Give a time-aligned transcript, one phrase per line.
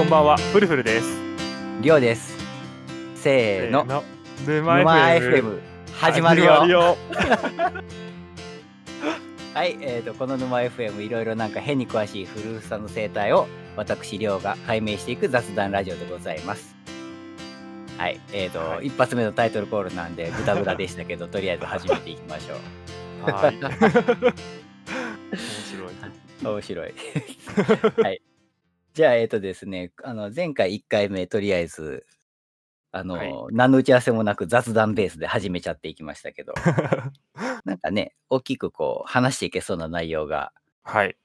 [0.00, 1.20] こんばんは、フルフルです。
[1.82, 2.34] りょうです。
[3.16, 3.84] せーの。
[3.84, 4.02] の。
[4.46, 5.60] 沼沼 FM。
[5.92, 6.52] 始まるよ。
[6.52, 6.96] 始まるよ
[9.52, 16.74] はい、えーと、この沼 FM いろいろなんか変に詳しいフルフルさんの生態を私、りょうが解明していく雑談ラジオでございます。
[17.98, 22.54] はい、えーと、はい一発目のタイトルコールなんでグダグダでしたけど、とりあえず始めていきましょ
[23.28, 23.30] う。
[23.30, 23.58] はい。
[23.68, 23.70] 面
[25.68, 25.92] 白い。
[26.42, 26.94] 面白い。
[28.02, 28.22] はい。
[29.00, 32.04] じゃあ、えっ、とですね、あの前回1回目、とりあえず、
[32.92, 36.52] あの、はい何の打ち合わせもなく雑談ベースで始めちゃっていきましたけど、
[37.64, 41.16] なんかね、大きくこう、話していけそうな内容がはい。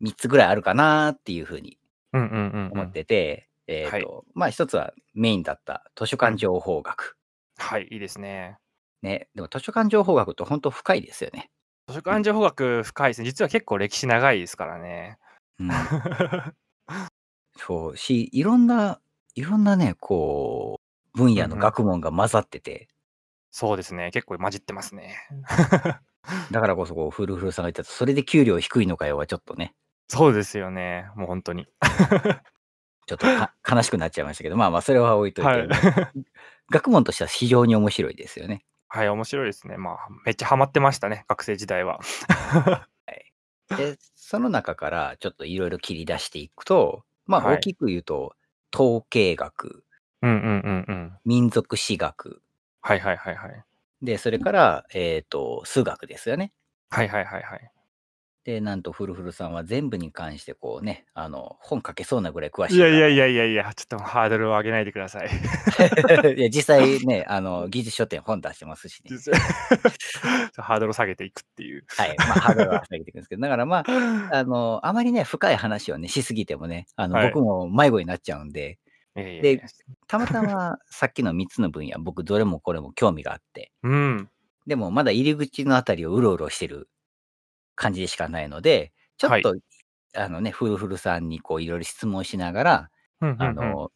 [0.00, 1.76] 3つぐらいあるかなっていうふうに
[2.12, 2.92] うんうんうんう思っん。
[2.92, 7.18] てて、えっ、と、まあ一つはメインだった図書館情報学。
[7.58, 8.58] はい、いいですね。
[9.02, 11.50] ね、でも図書館情報学って本当深いですよね。
[11.88, 13.24] 図書館情報学深いですね。
[13.24, 15.18] 実は結構歴史長いですからね。
[15.58, 15.68] うん、
[17.56, 19.00] そうし、いろんな、
[19.34, 20.80] いろんなね、こ
[21.14, 22.88] う、分野の学問が混ざってて、
[23.50, 24.10] そうですね。
[24.12, 25.16] 結構混じってますね。
[26.50, 29.74] だからこそこう、フルフルさんが言ったそれで給料低いのかよはちょっとね、
[30.08, 31.06] そうですよね。
[31.16, 31.66] もう本当に。
[33.06, 35.68] ちょっとか悲しくなっちゃいましたけど、まあまあ、それは置いといて、はい。
[36.70, 38.64] 学問としては非常に面白いですよね。
[38.88, 39.76] はい、面白いですね。
[39.76, 41.24] まあ、めっちゃハマってましたね。
[41.28, 42.00] 学生時代は。
[43.76, 48.34] で、その中からちょっといろいろ切り出していくと、まあはい大きく言うと、
[48.74, 49.84] 統計学、
[50.22, 51.12] うんうんうんうん。
[51.24, 52.42] 民族史学、
[52.80, 53.64] はいはいはいはい。
[54.02, 56.52] で、それから、えっ、と、数学ですよね。
[56.90, 57.70] はいはいはいはい。
[58.44, 65.30] で、なんとフルフルさんは全部に関してこうね、あの、本書けそうなぐらい詳しいいやいやいいやいやいや、ちょっとハードルを上げないでください。
[65.78, 66.30] や。
[66.34, 69.10] いや、実際ね、あの、 技術書店本出してますしね。
[69.12, 69.40] 実際
[70.58, 71.84] ハードルを下げていくっていう。
[71.86, 72.16] はい。
[72.18, 78.78] まあ、ハードルは下げていくんですけど、だからまあ、あの、あまりね、深い話をね、しすぎてもね、あの、はい僕も迷子になっちゃうんで、
[79.14, 79.64] いやいやいやで
[80.08, 84.28] たまたまさっきの3つの分野、僕どれもこれも興味があって、うん。
[84.66, 86.88] でもまだ入り口のあたりをうろうろしてる
[87.82, 89.54] 感じでしかないので、ちょっと、
[90.14, 93.92] あのね、フルフルさんにこういろいろ質問しながら、うんうんうんあの、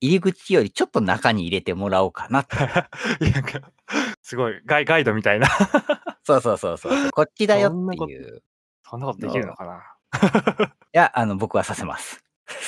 [0.00, 2.44] 入り口よりちょっと中に入れてもらおうかな
[4.22, 5.46] すごいガイガイドみたいな。
[6.24, 7.10] そうそうそうそう。
[7.10, 8.38] こっちだよっていう。
[8.38, 8.40] い
[8.88, 9.82] そんなことできるのかな。
[10.92, 12.24] や、あの、僕はさせます。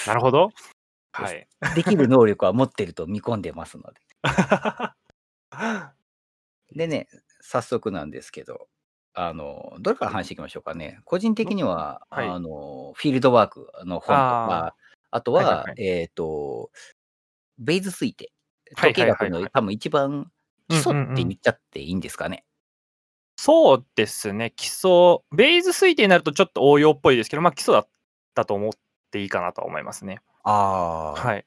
[0.07, 0.51] なるほど。
[1.13, 1.47] はい。
[1.75, 4.01] できる能力は持ってると見込んでますので。
[6.75, 7.09] でね、
[7.41, 8.69] 早速なんですけど、
[9.15, 11.01] あの、どれから話していきましょうかね。
[11.05, 14.75] 個人的には、はいあの、フィールドワークの本とか、
[15.11, 16.71] あとは、はいはいはいえっ、と、
[17.59, 18.25] ベイズ推定。
[18.25, 18.35] はい
[18.77, 20.31] 統計学の多分一番
[20.69, 22.45] 基礎って言っちゃっていいんですかね。
[23.37, 24.53] そうですね。
[24.57, 27.89] 基礎、ベイズ推定になるとちょっと応用っぽいですけど、まあ基礎だっ
[28.35, 28.73] たと思っ
[29.11, 30.21] ていいかなとは思いますね。
[30.45, 31.45] ああ、はい。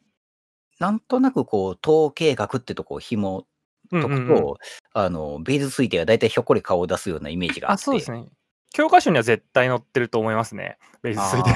[0.80, 3.46] なんとなくこう、統計学ってとこを紐
[3.92, 4.56] うん解くと、うんうん
[4.94, 7.82] あの、ベイズ推定が大体ひょっこり顔を出すようなイメージがあって。
[7.82, 8.26] あ、そうですね。
[8.74, 10.78] 教科書には絶対載ってると思いますね。
[11.02, 11.50] ベイズ推定。
[11.52, 11.54] あ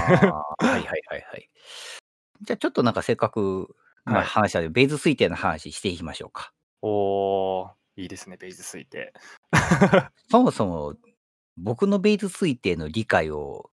[0.61, 1.49] ーはいはいはいはい。
[2.41, 3.75] じゃあちょっとなんかせっかく、
[4.05, 6.53] まあ、はい話したので、ベイズ推定の話していきましょうか。
[6.81, 9.13] おー、いいですね、ベイズ推定。
[10.31, 10.95] そもそも
[11.57, 13.69] 僕のベイズ推定の理解を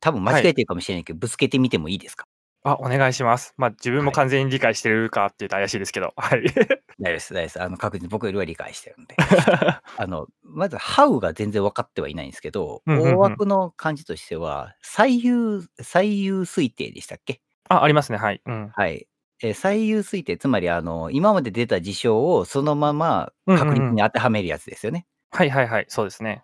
[0.00, 2.26] 多分間違えてるかもしれないけど、ぶつけてみてもいいですか？
[2.68, 3.54] あ、お願いします。
[3.56, 6.12] まあ自分もはい完全に理解してるかっていうと怪しいですけど。
[6.16, 6.42] はい。
[6.42, 6.64] 大丈
[6.98, 7.62] 夫です、大丈夫です。
[7.62, 9.14] あの、確実に僕よりは理解してるんで。
[9.96, 17.40] あの、まず、ハウが全然分かってはいないんですけど、うんうんうん大枠の感じとしては、最優、最優推定でしたっけ？
[17.68, 18.18] あ、ありますね。
[18.18, 18.40] はい。
[18.44, 18.68] うん。
[18.74, 19.06] はい。
[19.42, 25.06] えー最優推定、つまり、あの、今まで出た事象をそのまま確率に当てはめるやつですよね。
[25.30, 25.84] はいはいはい。
[25.88, 26.42] そうですね。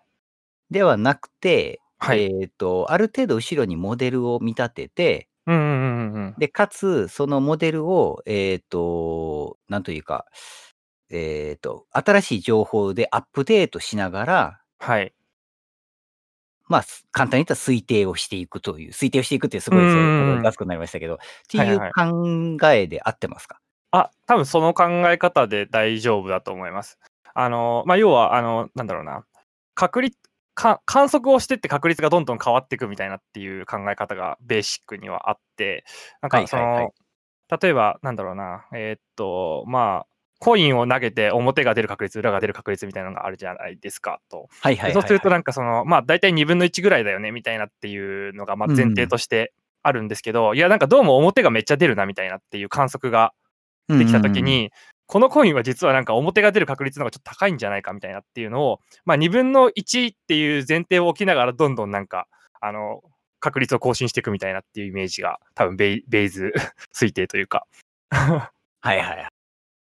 [0.71, 2.23] ではなくて、はい。
[2.41, 5.82] えっ、と、ある程度後ろにモデルを見立てて、うんうん。
[6.43, 10.25] で、かつ、そのモデルを、えっ、と、なんというか、
[11.09, 15.13] えっ、と、新しい情報でアップデートしながら、はい。
[16.67, 21.17] まあ、す簡単に言ったら推定をしていくという、推定をしていくってすごいうんうんうんそう雑くなりましたけど、っ
[21.49, 23.59] てはいいうはい考えで合ってますか？
[23.91, 26.99] あ、多分その考え方で大丈夫だと思います。
[27.33, 29.23] あの、まあ、要は、あの、なんだろうな。
[29.75, 30.19] 確率、か
[30.53, 35.83] 観測をしてって確率がどんどん変わっていくみたいなっていう考え方がベーシックにはあって、
[36.21, 36.91] なんはいかその、はいはい
[37.61, 44.49] 例えば、なんだろうな、えーっと、まあ、コインを投げて表が出る確率、裏が出る確率みたいなのがあるじゃないですかと。
[44.61, 44.89] はいはいはい、はい。
[44.89, 49.53] でそうするとなんかそのまあ大体2分の1ぐらいだよねみたいなっていうのがまあ前提として
[49.83, 53.33] あるんですけど、いやなんかどうも表がめっちゃ出るなみたいなっていう観測が
[53.87, 54.71] できた時に、
[55.05, 62.27] このコインは実はなんか表が出る確率の方がちょっと高いんじゃないかみたいなっていうのを、まあ、2分の1っていう前提を置きながらどんどんなんか
[62.61, 63.01] あの
[63.43, 66.53] 確率を更新していくみたいなっていうイメージが、多分ベイベイズ
[66.95, 67.67] 推定というか、
[68.09, 68.51] は
[68.85, 69.27] いはいはい。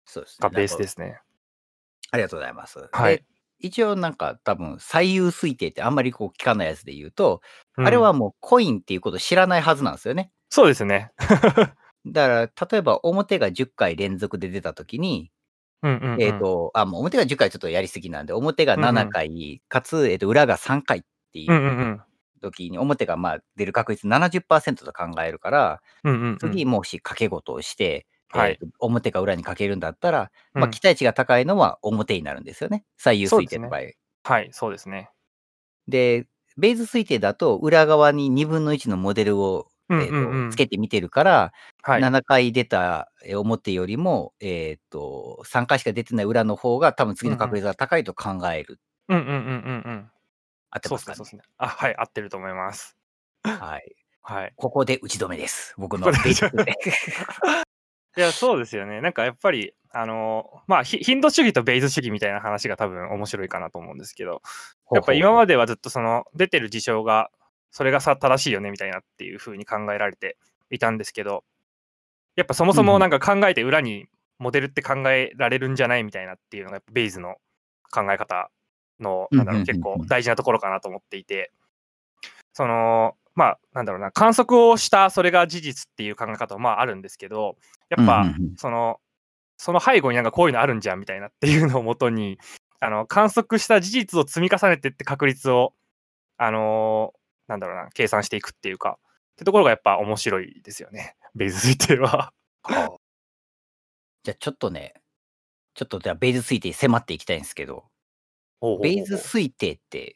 [0.06, 0.50] そうですね。
[0.50, 1.20] がベースですね。
[2.12, 2.90] ありがとうございます。
[2.92, 3.24] はいで
[3.62, 7.42] 一応なんか多分最優推定ってあんまりこう聞かないやつで言うと、
[7.78, 10.32] うんあれはもうコインっていうこと知らないはずなんですよね。
[10.50, 11.12] そうですね。
[12.12, 15.32] だから例えば表が10回連続で出た時に、
[15.82, 16.22] うんうんうん。
[16.22, 18.86] えっ、と、あ、もう表が10回ちょっとやりすぎなんで、表がうんうん。
[18.86, 21.02] 7回、かつ、えっ、と、裏が3回っ
[21.32, 22.02] ていううんうんうん。
[22.42, 26.38] 時に、表がまあ出る確率70%と考えるから、うんうんうん。
[26.38, 28.52] 次もし掛け事をして、はい。
[28.52, 32.84] えーと表か裏にかけるんだったら、まあ、うん期待値が高いのは表になるんですよね。
[32.98, 33.80] 最優推定の場合。
[33.82, 35.10] ではい、そうですね。
[36.58, 41.52] ベース推定だと裏側に2分の1のモデルを、うんうんうんつけて見てるから、
[41.82, 42.02] はい。
[42.02, 48.80] 7回出たえー表よりも、えー、と3回しか出てない裏の方が多分次の確率が高いと考える。
[49.08, 49.38] うんうんうんうん
[49.86, 50.12] うん。
[50.72, 51.42] 合ってそうまかねそうですね。
[51.58, 52.96] あ、はい、合ってると思います。
[53.44, 53.96] はい。
[54.22, 54.54] はい。
[54.56, 55.74] ここで打ち止めです。
[55.78, 56.12] 僕の。
[58.18, 59.02] いや、そうですよね。
[59.02, 64.42] なんかやっぱり、あの、まあ、ひ頻度主義とベイズ主義みたいな話が多分面白いかなと思うんですけど、
[64.92, 67.32] やっぱ今まではずっとその出てる事象が、
[67.72, 70.38] それがさ正しいよねみたいなっていう風に考えられて
[70.72, 71.44] いたんですけど、
[72.36, 74.06] やっぱそもそもなんか考えて裏に
[74.40, 77.36] モデルって考えられるんじゃないみたいなっていうのがベイズの
[77.92, 78.50] 考え方
[79.00, 81.52] のなんだろう結構大事なところかなと思っていて、
[82.54, 87.58] そのまあなんだろうな観測をしたそれが事実っていう考え方もまああるんですけど、
[87.90, 88.26] やっぱ
[88.58, 89.00] その
[89.58, 92.40] その背後になんかこういうのあるんじゃんみたいなっていうのをもとに
[92.80, 95.74] あの観測した事実を積み重ねてって確率を
[96.38, 97.19] あのー
[97.50, 98.98] なんだろうな計算していくっていうか
[99.34, 102.32] ってところがやっぱ面白いですよね ベイズ推定は。
[102.64, 102.98] はあ
[104.24, 104.94] じゃあちょっとね、
[105.74, 107.86] ちょっとじゃあベイズ推定迫っていきたいんですけど、
[108.82, 110.16] ベイズ推定って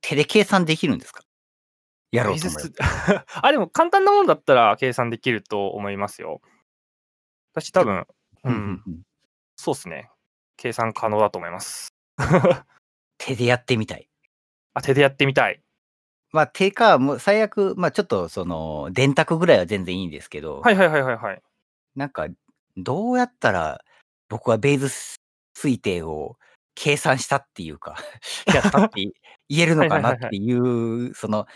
[0.00, 1.22] 手で計算できるんですか？
[2.10, 2.56] やろうと思
[3.42, 6.42] あでも簡単なものだったら計算できると思いますよ。
[7.52, 8.06] 私多分、
[8.44, 8.82] ううん
[9.56, 10.10] そうですね。
[10.56, 11.88] 計算可能だと思います。
[13.18, 14.08] 手でやってみたい。
[14.74, 15.63] あ手でやってみたい。
[16.34, 21.40] まあ手か、もう最悪、まあちょっとその電卓ぐらいは全然いいんですけど、はいはいはいはいはい。
[21.94, 22.26] なんか
[22.76, 23.84] どうやったら
[24.28, 24.88] 僕はベイズ
[25.56, 26.36] 推定を
[26.74, 27.94] 計算したっていうか、
[28.52, 29.12] やったって
[29.48, 31.46] 言えるのかなっていう、その、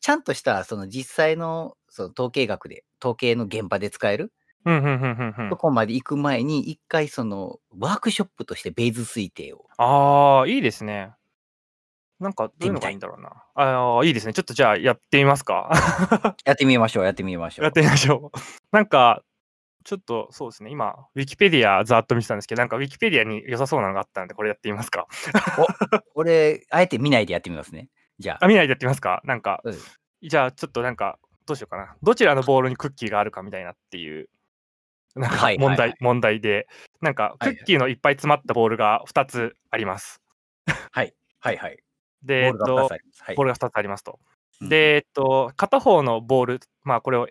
[0.00, 4.32] ちゃんとしたその実際のその統計学で、統計の現場で使える
[4.64, 9.66] うんうんうんうんうんとこまで行く前に、一回そのワークショップとしてベイズ推定を。
[9.76, 11.12] ああ、いいですね。
[12.20, 13.30] なんか、どういうのがいいんだろうな。
[13.54, 14.32] ああ、いいですね。
[14.32, 15.70] ちょっとじゃあやってみますか。
[16.46, 17.64] やってみましょう、やってみましょう。
[17.64, 18.38] やってみましょう。
[18.72, 19.22] なんか、
[19.84, 20.70] ちょっとそうですね。
[20.70, 25.06] 今、ウィキペディアざーっと見てたんですけど、なんかウィキペディアに良さそうなのがあったので、これやってみますか。
[26.14, 27.88] 俺、あえて見ないでやってみますね。
[28.18, 29.20] じゃあ、見ないでやってみますか？
[29.24, 29.62] なんか
[30.22, 31.96] じゃあちょっとなんか、どうしようかな。
[32.02, 34.28] どちらのボールにクッキーがあるかみたいなっていう、
[35.14, 36.66] なんかはいはいはい問題、問題で、
[37.00, 40.20] なんか、クッキーのいっぱい詰まったボールが2つあります。
[40.66, 40.88] あ。
[40.92, 41.78] はい、はい、はい。
[42.26, 43.22] ボで、えっールが2とつあります。
[43.24, 44.18] はいボールが2つありますと。
[44.60, 47.28] うんで、えっと、片方のボール、まあこれを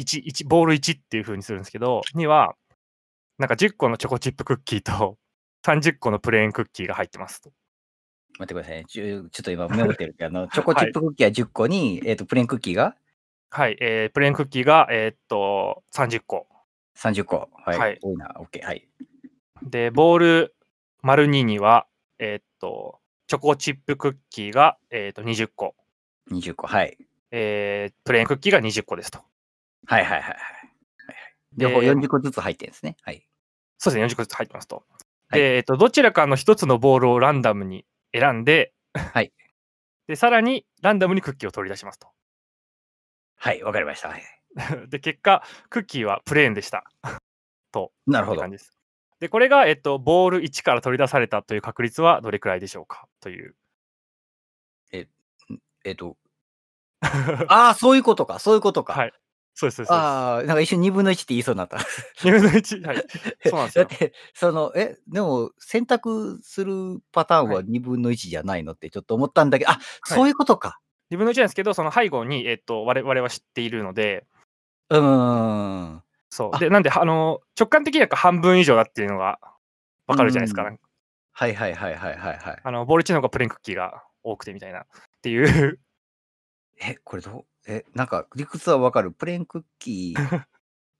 [0.00, 2.54] 1、1、ボール1っていう風にするんですけど、には、
[3.38, 5.18] なんか10個のチョコチップクッキーと
[5.66, 7.50] 30個のプレーンクッキーが入ってますと。
[8.38, 8.84] 待ってくださいね。
[8.86, 12.96] ちょちょっと今メモってるけど、あの、 チョコチップクッキーは10個に、えっ、と、プレーンクッキーが？
[13.50, 16.46] はい、えープレーンクッキーが、えーっと、30個。
[16.96, 17.50] 30個。
[17.54, 17.78] はい。
[17.78, 18.28] はい多いな。
[18.38, 18.64] OK。
[18.64, 18.88] はい。
[19.62, 20.54] で、ボール
[21.02, 21.88] 丸2には、
[22.18, 25.74] えーっと、チョコチップクッキーが、えーっと20個、
[26.32, 26.66] 20個。
[26.66, 26.96] はい。
[27.30, 29.20] えープレーンクッキーが20個ですと。
[29.86, 30.38] はいはいはいはい。
[31.56, 32.96] 両方40個ずつ入ってるんですね。
[33.02, 33.26] はい。
[33.76, 34.76] そうですね、40個ずつ入ってますと。
[35.28, 39.30] はいで、えーっと、どちらかの一つのボールをランダムに選んで、はい。
[40.06, 42.08] で、さらにランダムにクッキーを取り出しますと。
[43.36, 44.08] はい、わかりました。
[44.08, 44.22] はい。
[44.88, 46.90] で、結果、クッキーはプレーンでした。
[47.72, 47.92] と。
[48.06, 48.50] なるほど感。
[48.50, 48.77] じです。
[49.20, 53.06] で、これが、えっと、ボール1から取り出されたという確率はどれくらいでしょうか？
[53.20, 53.54] という。
[55.84, 56.16] えっ、と、
[57.48, 58.38] ああ、そういうことか。
[58.38, 58.94] そういうことか。
[58.94, 59.12] はい。
[59.54, 59.92] そうです、そうです。
[59.94, 61.78] ああ、なんか一瞬2分の1って言いそうになった。
[62.24, 62.82] 2分の1。
[62.86, 63.04] はい。
[63.46, 70.78] そうなんですよだって、その、え、でも、選択するパターンははい2分の1じゃないのってちょっと思ったんだけど、あ、そういうことか。
[71.10, 74.26] 2分の1なんですけど、その背後に、えっと、我々は知っているので、
[74.90, 75.00] うー
[75.96, 76.02] ん。
[76.32, 76.58] あそう。
[76.58, 79.38] で、なんで、あの、直感的には半分以上だっていうのが
[80.06, 80.62] わかるじゃないですか。
[80.64, 80.78] うん
[81.32, 82.60] はいはいはいはいはいはい。
[82.64, 84.84] あの、ボール1の方がプレーンクッキーが多くてみたいなっ
[85.22, 85.78] ていう。
[86.80, 87.44] え、これどう？
[87.72, 89.12] え、なんか理屈はわかる？
[89.12, 90.44] プレーンクッキー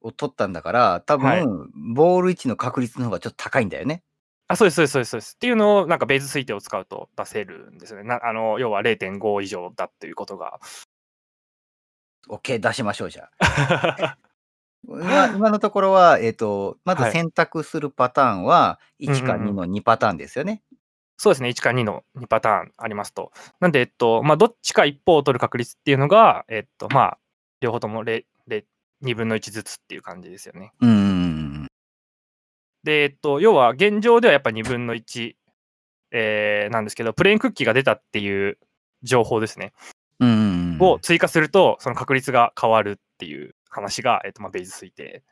[0.02, 1.44] を取ったんだから、多分、はい
[1.94, 4.02] ボール1の確率の方がちょっと高いんだよね。
[4.48, 5.10] あ、そうです、そうです、そうです。
[5.10, 8.04] そうですっていうのを、なんかベース推定を使うと出せるんですよね。
[8.08, 10.60] なあの要は0.5以上だっていうことが。
[12.28, 14.18] OK、出しましょう、じゃあ。
[14.86, 17.12] 今今のところは、えっ、と、まずはい。
[17.12, 19.56] 選択するパターンは、うんうん1か2うん。
[19.56, 20.62] の2パターンですよね。
[21.16, 23.32] そうですね、1か2の2パターンありますと。
[23.60, 27.18] なんで、えっと、まあ、どっちか一方を取る確率っていうのが、えっと、まあ、
[27.60, 28.64] 両方ともれれ
[29.02, 30.72] 2分の1ずつっていう感じですよね。
[30.80, 31.10] うんうんうんう
[31.64, 31.66] ん。
[32.84, 35.34] で、えっと、要は現状ではやっぱ2分の1、
[36.12, 38.58] えーなんですけど、プレーンクッキーが出たっていう
[39.02, 39.72] 情報ですね。
[40.20, 45.22] うんうんうんを追加すると、その確率が変わるっていう話が、えっと、まあ、ベイズ推定。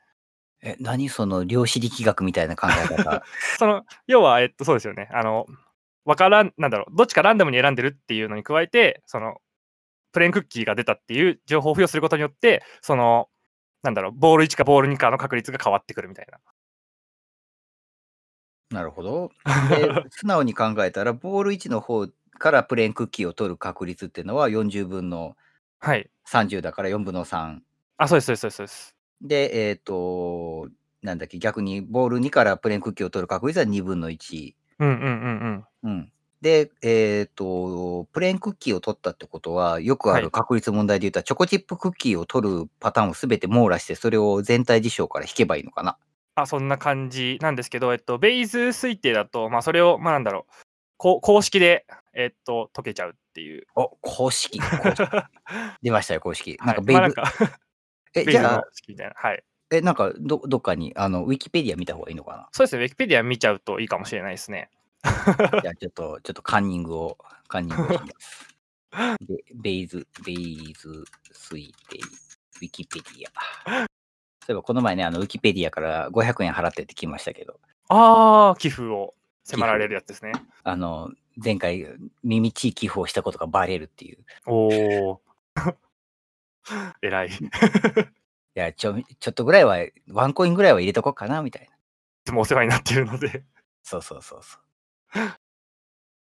[0.61, 3.23] え、何その量子力学みたいな考え方？
[3.57, 5.07] その、要は、えっと、そうですよね。
[5.11, 5.45] あの、
[6.05, 9.37] わからん、なんだろう、どっちかランダムに選んでるっていうのに加えて、その、
[10.11, 13.29] プレーンクッキーが出たっていう情報を付与することによって、その、
[13.83, 16.39] なんだろう、ボール1かボール2かの確率が変わってくるみたいな。
[18.69, 19.31] なるほど。
[19.69, 22.07] で、 素直に考えたら、ボール1の方
[22.39, 25.37] からプレーンクッキーを取る確率っていうのは40分の
[25.79, 26.09] はい。
[26.25, 27.61] 30だから4分の3。
[27.97, 28.95] あ、そうです、そうです、そうです。
[29.21, 30.69] で、えっ、と、
[31.01, 34.55] なんだっけ、逆にボール2からプレーンクッキーを取る確率は2分の1。
[34.79, 35.91] うんうんうんうん。
[35.91, 36.11] うん。
[36.41, 40.21] で、えっ、と、プレーンクッキーを取ったってことは、よくあはい。
[40.21, 45.97] る確率問題で言ったら、チョコチップクッキーを取るパターンをすべて網羅して、それを全体事象から引けばいいのかな。
[46.35, 50.53] あ、そんな感じなんですけど、えっと、ベイズ推定だと、まあ、それを、まあ、なんだろう、
[50.97, 53.65] こう公式で、えっと、解けちゃうっていう。
[53.75, 54.59] お、公式。
[54.59, 55.07] 公式
[55.81, 56.57] 出ましたよ、公式。
[56.59, 56.75] なんはい。
[56.75, 57.23] かベイズ、まあ、なんか、
[58.21, 58.63] え、じゃあ。
[59.15, 59.43] はい。
[59.69, 62.47] え、なんかど、どっかに、あの、ウィキペディア見た方がいいのかな？
[62.51, 64.69] そうですね、ウィキペディア見ちゃうといいかもしれないですね。
[65.03, 68.57] じゃあ、ちょっと、ちょっとカンニングを、カンニングをします。
[69.21, 71.99] でベイズ、ベイズ推定、
[72.61, 73.25] ウィキペディ
[73.75, 73.79] ア。
[73.79, 73.87] そうい
[74.51, 77.59] えば、この前ね、あの、ウィキペディアから500円払ってってきましたけど、
[77.89, 80.31] ああ、寄付を迫られるやつですね。
[80.63, 81.85] あの、前回、
[82.23, 84.19] 耳ちい寄付をしたことがバレるっていう。
[84.19, 84.67] いお
[85.11, 85.21] お。
[87.01, 87.29] 偉い。
[88.55, 89.77] いや、ちょ、ちょっとぐらいは、
[90.09, 91.77] ワンコインぐらいは入れとこうかな、みたいな。
[92.25, 93.43] つもお世話になっているので。
[93.83, 94.61] そうそうそうそう。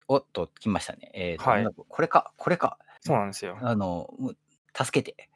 [0.08, 1.10] おっと、来ましたね。
[1.14, 2.78] えっ、と、はいこれか、これか。
[3.00, 3.58] そうなんですよ。
[3.60, 4.12] あの、
[4.74, 5.28] 助けて。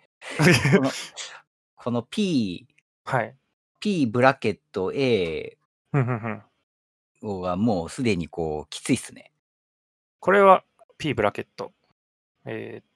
[0.77, 0.91] この、
[1.77, 2.67] この P、
[3.05, 3.37] はい。
[3.81, 5.59] P ブラケット A
[7.21, 9.33] はもうすでにこう、きついっすね。
[10.21, 10.65] これは
[10.99, 11.73] P ブラケット。
[12.45, 12.92] えーっと。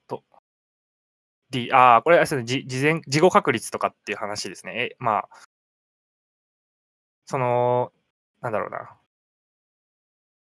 [1.49, 4.73] D、ああ、これはですね、じ事前、事後確率とかっていう話ですね。
[4.91, 5.29] え、まあ、
[7.25, 7.91] その、
[8.41, 8.97] なんだろうな。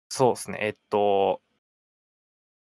[0.08, 0.58] そうですね。
[0.60, 1.40] えっと、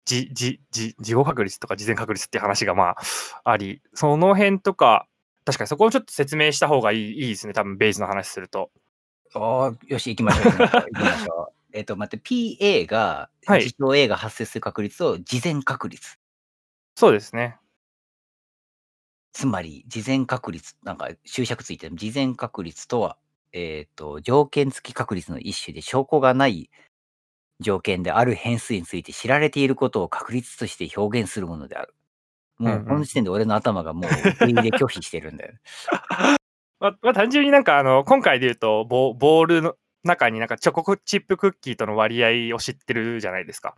[0.04, 2.96] じ、じ、じ、事後確率とか事前確率っていう話がまあ
[3.44, 5.06] あり、その辺とか、
[5.44, 7.52] 確かにそこをちょっと説明した方がいいいいですね。
[7.52, 8.70] 多分ベースの話すると。
[9.34, 10.52] ああ、よし、行きましょう。
[10.52, 10.66] 行きま
[11.18, 11.54] しょう。
[11.76, 16.18] えっと、待って、PA が、はい事象 A が発生する確率と事前確率。
[16.94, 17.58] そうですね。
[19.34, 21.96] つまり、事前確率、なんか注釈ついてる。
[21.96, 23.18] 事前確率とは、
[23.52, 26.70] えっ、と、条件付き確率の一種で証拠がない
[27.58, 31.94] 条件である変数について知られていることを確率として表現するものである。
[32.58, 35.54] もう、この時点で俺の頭がもう、受け入れ拒否してるんだよ。
[36.78, 43.74] まあ、まあ、単純になんかあの今回で言うとボボールの中になんかチョコチップクッキーとの割合を知ってるじゃないですか。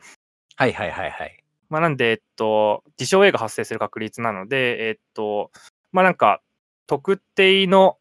[0.56, 1.45] はいはいはいはい。
[1.68, 5.50] まあ、なんで、えっと、事象 A が発生する確率なので、えっと、
[5.92, 6.40] まあなんか
[6.86, 7.98] 特定の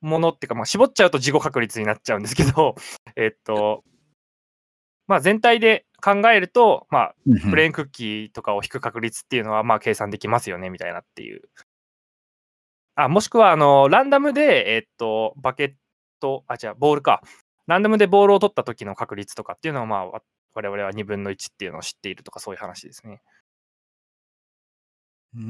[0.00, 2.74] ものっていうか、まあ、絞っちゃうと事後確率になっちゃうんですけど、
[3.16, 3.84] えっと、
[5.06, 7.14] まあ全体で考えると、まあ
[7.50, 11.42] プレーンクッキーとかを引く確率っていうのはまあ計算できますよねみたいなっていう。
[12.94, 15.74] あもしくはあのランダムで、えっと、バケッ
[16.20, 17.22] ト、あ、違う、ボールか。
[17.66, 20.22] ランダムでボールを取った時の確率とかっていうのは、まあ、わ
[20.54, 23.22] 我々は2分の1っていうのを知っているとか、そういう話ですね。
[25.34, 25.40] うー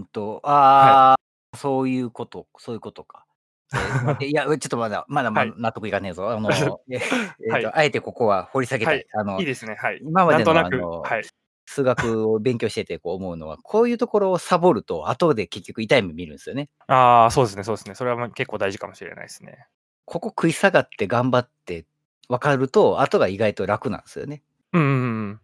[0.00, 3.24] んと、ああ、そういうこと、そういうことか。
[4.20, 6.30] いや、ちょっとまだ、まだまはいだ納得いかねえぞ。
[6.30, 6.50] あの、
[6.90, 8.96] ええーとはいあえてここは掘り下げたい。
[8.96, 9.76] はいあのいいですね。
[9.76, 10.00] はい。
[10.02, 11.24] 今までのあのはい。
[11.66, 16.68] 数学を勉強しててこう思うのは、こういうところをサボると、後で結局痛い目見るんですよね。
[16.88, 17.94] ああ、そうですね、そうですね。
[17.94, 19.68] それはまあ結構大事かもしれないですね。
[20.04, 21.86] ここ食い下がって頑張って
[22.30, 24.42] 分かると、後が意外と楽なんですよね。
[24.72, 25.40] うんうんうん。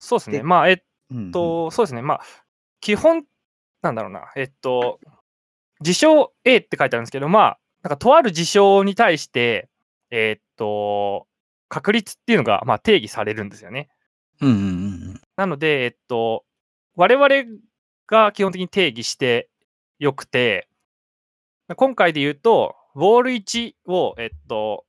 [0.00, 0.38] そうですね。
[0.38, 0.76] でまあ、えっ
[1.10, 2.02] うんうんと、そうですね。
[2.02, 2.20] まあ、
[2.80, 3.24] 基本、
[3.80, 4.32] なんだろうな。
[4.34, 4.98] えっと、
[5.80, 9.68] 事象 A って書いてあるんですけど、まあ、なんかとある事象に対して、
[10.10, 11.28] えっと、
[11.68, 13.88] 確率っていうのが、まあ、定義されるんですよね。
[14.40, 14.68] うんうんうんう
[15.12, 15.20] ん。
[15.36, 16.44] なので、えっと、
[16.96, 17.28] 我々
[18.08, 19.48] が基本的に定義して
[20.00, 20.68] よくて、
[21.76, 24.84] 今回で言うと、ウォール1を、えっと、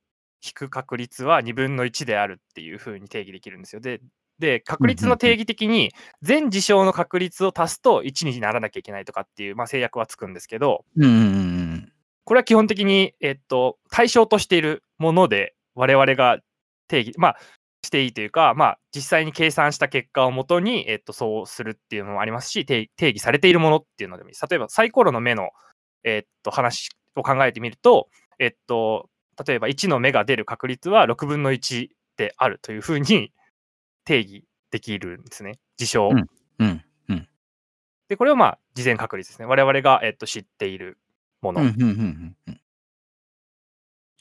[0.45, 3.81] 引く確率は2分の1であるっていうふうに定義できるんですよ。
[3.81, 4.01] で、
[4.39, 5.91] で、確率の定義的に、
[6.21, 11.91] 全事象の確率を足すと1にならなきゃいけないとかっていう、まあ、制約はつくんですけど、うん
[12.23, 16.39] これは基本的に、えっと、対象としているもので、我々が
[16.89, 17.37] 定義、まあ、
[17.83, 24.45] していいというか、まあ、実際に計算した結果をもとに、えっと、そうするっていうのもありますし、定定義されているものっていうのでもいいです。
[24.49, 25.51] 例えば、サイコロの目の、
[26.03, 29.09] えっと、話を考えてみると、えっと、
[29.45, 33.31] 例えば1の目が出る確率は6分の1であるというふうに
[34.05, 36.09] 定義できるんですね、事象。
[36.09, 36.27] うん
[36.59, 37.27] うんうん
[38.07, 39.45] で、これはまあ、事前確率ですね。
[39.45, 40.97] 我々が、えっと、知っている
[41.41, 41.61] もの。
[41.61, 42.61] うんうんうんうんうん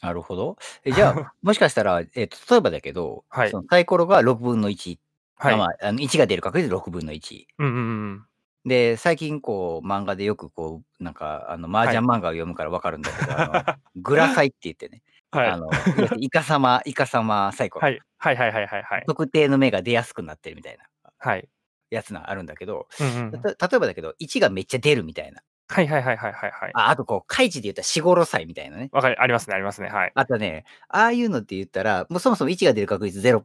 [0.03, 0.57] なるほど。
[0.85, 4.99] えじゃあ、 もしかしたら、えっと、例えばだけど、はいそのサイコロが6分の1、
[5.37, 5.57] はい。
[5.57, 7.47] まあ、あの1が出る確率6分の1。
[7.59, 7.79] うんうんう
[8.15, 8.27] ん。
[8.67, 15.49] で、最近こう、漫画でよくこう、なんか、あの、麻雀漫画を読むからわかるんだけど、あの グラサイって言ってね、はい。
[15.49, 15.69] あの、
[15.99, 19.05] 要するにイカ様、イカ様サイコロ、はいはいはいはいはいはい。
[19.07, 20.85] 特定の目が出やすくなってるみたいな
[21.19, 21.49] はい。
[21.91, 25.43] やつがあるんだけど、うんうんうんた例えばだけど、1がめっちゃ出るみたいな。
[25.69, 26.71] はいはいはいはいはいはい。
[26.75, 28.89] ああとこう、開示で言ったら四五ロ歳みたいなね。
[28.93, 29.89] わかり、ありますね、ありますね。
[29.89, 30.13] はい。
[30.15, 33.43] あとね、ああいうのって言ったら、もうそもそも1が出る確率0%、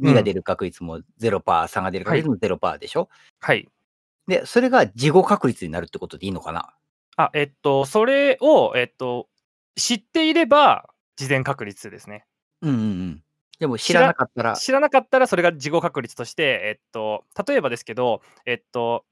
[0.00, 3.08] 2が出る確率も0%、3が出る確率も0%でしょ、
[3.40, 3.68] はい。
[4.26, 6.74] で、それが事後確率になるってことでいいのかな？
[7.16, 9.28] あ、えっと、それを、えっと、
[9.76, 12.26] 知っていれば、事前確率ですね。
[12.62, 13.22] うんうんうん。
[13.60, 19.04] でも知らなかったら、知らなかったら、それが事後確率として、えっと、例えばですけど、えっと、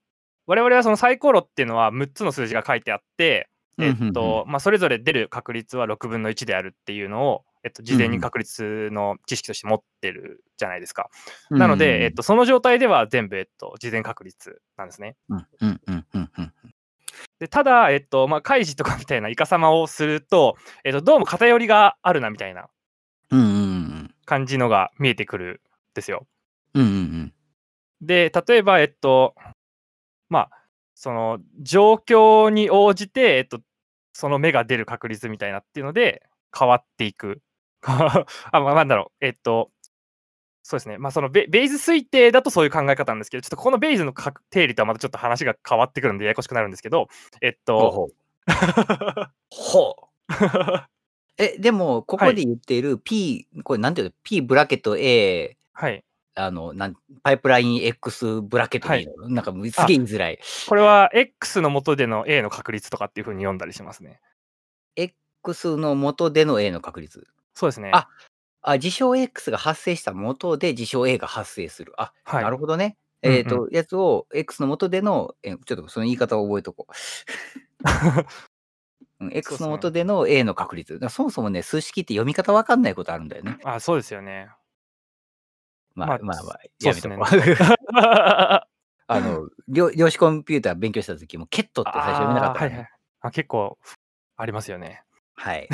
[0.47, 11.11] 我々はそのサイコロっていうのは6つの数字が書いてあって、それぞれ出る確率は6分の1であるっていうのを、えっと、事前に確率の知識として持ってるじゃないですか。
[11.51, 15.17] なので、えっと、その状態では全部、えっと、事前確率なんですね。
[15.29, 16.53] うんうんうんうんうん
[17.39, 22.69] でただ、えっと、まあ、開示とかみたいなイカ様をすると、えっと、どうも偏りがあるなみたいな
[24.25, 26.27] 感じのが見えてくるんですよ。
[26.75, 27.33] うんうんうん
[28.01, 29.35] で、例えば、えっと、
[30.29, 30.51] まあ、
[30.95, 33.61] その状況に応じて、えっと、
[34.13, 36.23] その目が出る確率みたいなっていうので
[36.57, 37.41] 変わっていく。
[37.83, 39.71] あ、まあ、なんだろう、えっと、
[40.63, 47.09] そうですね、まあ、そのベベイズ推定だとそういう考え方なんですけど、ちょっとこのベイズの確定理とはまたちょっと話が変わってくるんで、ややこしくなるんですけど、
[47.41, 48.11] えっと、
[49.51, 50.13] ほう。
[51.39, 56.05] え、でも、ここで言っている P、これなんていうの ?P ブラケット A、はい。
[56.35, 60.39] あの、なんパイプライン X ブラケットでいいの、なんかすげえ言いづらい。
[60.69, 64.21] これは X の元での A の確率とかっていうふうに読んだりしますね。
[64.97, 67.27] X の元での A の確率。
[67.55, 67.91] そうですね。
[67.93, 68.09] あ
[68.63, 71.93] あ、事象 X が発生した元で事象 A が発生する。
[71.97, 72.97] あ、はいなるほどね。
[73.23, 76.93] えっ、と、やつを X の元での、えちょっとその言い方を覚えとこう。
[77.85, 78.27] うん
[79.31, 80.95] X の元での A の確率。
[80.95, 83.59] だからそもそもね、数式って読み方わかんないことあるんだよね。
[83.63, 84.49] あ、そうですよね。
[85.95, 88.67] まあまあまあまあ、そうですねやめとこう。
[89.07, 92.89] あの、量量子コンピューター勉強した時も、ケットって最初読めなかったはいはい
[93.25, 93.79] あ結構
[94.37, 95.05] ありますよね。
[95.37, 95.69] はい。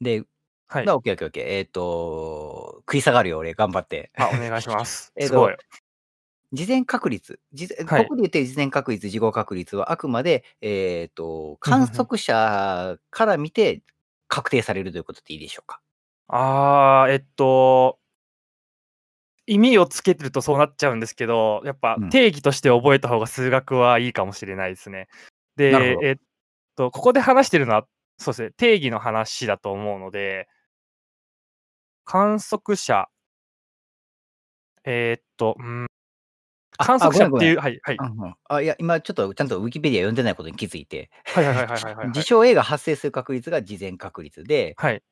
[0.00, 0.24] で、
[0.72, 0.86] はい。
[0.86, 1.44] まあ、オッケーオッケーオッケー。
[1.48, 4.12] えっ、と、食い下がるよ、俺、頑張って。
[4.16, 5.12] あ、お願いします。
[5.18, 5.56] えすごい。
[6.52, 7.40] 事前確率。
[7.52, 13.82] 事前はいここで言ってる事前確率、事後確率はあくまで、えっ、と、観測者から見て
[14.28, 15.80] 確定されるということでいいでしょうか？
[16.28, 17.98] あー、えっと、
[19.46, 25.08] 意味をつけてるとそうなっちゃうんですけど、やっぱうん定義として覚えた方が数学はいいかもしれないですね。
[25.56, 26.16] でなるほ、どえっ
[26.76, 27.86] と、ここで話してるのは、
[28.18, 30.48] そうですね、定義の話だと思うので、
[32.10, 33.08] 観測者、
[34.84, 35.86] えーっと、うん、
[36.76, 42.12] あ観測者っていう、あはい、はい、うんうんあいや、今ちょっとちゃんとウィキペディア読んでないことに気づいて、はい、はい、はい、はい、はいはい。
[42.12, 45.02] 事象 A が発生する確率が事前確率で、はい、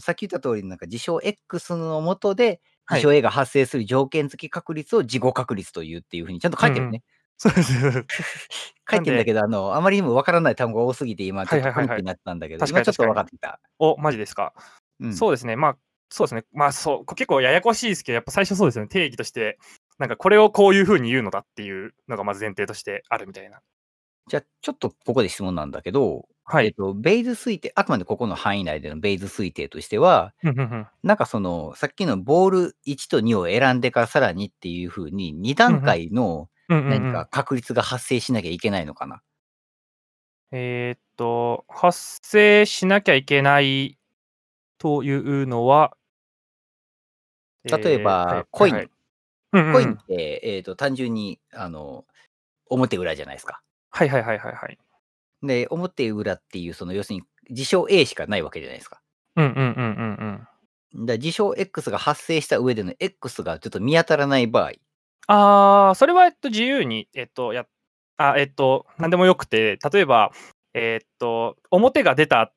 [0.00, 7.02] さっき言った通り、なんか事象 X のもとで、はい事象 A が発生する条件付き確率を事後確率というっていうふうにちゃんと書いてるね。
[7.36, 7.72] そうです。
[8.88, 13.60] 書いてるんだけど、あの、あまりにもわからない単語が多すぎて、今、ちょっとパニックになってたんだけど、はいはいはいはい今ちょっと分かってきた。
[13.80, 14.54] お、マジですか。
[15.00, 15.56] うんそうですね。
[15.56, 15.76] まあ、
[16.08, 16.44] そうですね。
[16.52, 18.88] まあ、そう、こ結構ややこしいですけど、やっぱ最初そうですよね。
[18.88, 19.58] 定義として、
[19.98, 23.60] なんかこれをこういうふうに言うのだっていうのがまず前提としてあるみたいな。
[24.28, 26.66] じゃあ、ちょっとここで質問なんだけど、はい。
[26.66, 30.32] えっと、ベイズ推定、あくまでここの範囲内でのベイズ推定としては、
[31.02, 39.22] なんかその、さっきのボール1と2を選んでからさらにっていうふうに、2段階の何か確率が発生しなきゃいけないのかな？
[40.52, 43.98] えーっと、発生しなきゃいけない
[44.78, 45.96] というのは、
[47.64, 48.90] 例えばーはいコインはいはい
[49.52, 52.04] うんうんコインって、えっと、単純に、あの、
[52.68, 53.62] 表裏じゃないですか。
[53.90, 54.78] はいはいはいはいはい。
[55.42, 59.00] で、表裏っていう、その、要するに、事象 A しかないわけじゃないですか。
[59.36, 60.48] うんうんうんうん
[60.94, 61.06] うん。
[61.06, 64.72] だ事象 X が発生した上での X がちょっと見当たらない場合。
[65.28, 67.66] ああ、それは、えっと、自由に、えっと、や
[68.16, 70.32] あ、えっと、なんでもよくて、例えば、
[70.74, 72.52] えっと、表が出た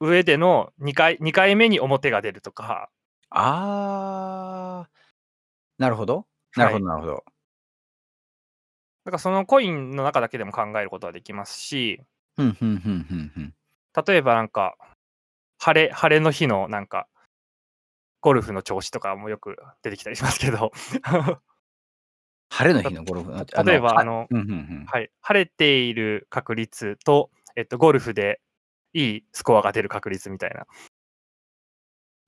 [0.00, 2.90] 上での2回 ,2 回目に表が出るとか。
[3.30, 4.90] ああ。
[5.78, 6.26] なるほど。
[6.56, 7.24] なるほどなるほど。
[9.04, 12.02] だからそのコインの中だけでも考えることはできますし。
[14.06, 14.76] 例えばなんか、
[15.58, 17.08] 晴れ晴れの日のなんか、
[18.20, 20.72] ゴルフの調子とかもよく出てきたりしますけど。
[22.50, 23.32] 晴れの日のゴルフ
[23.64, 24.28] 例えば、あの。
[24.86, 28.40] はい、晴れている確率と、えっと、ゴルフで
[28.92, 30.66] いいスコアが出る確率みたいな。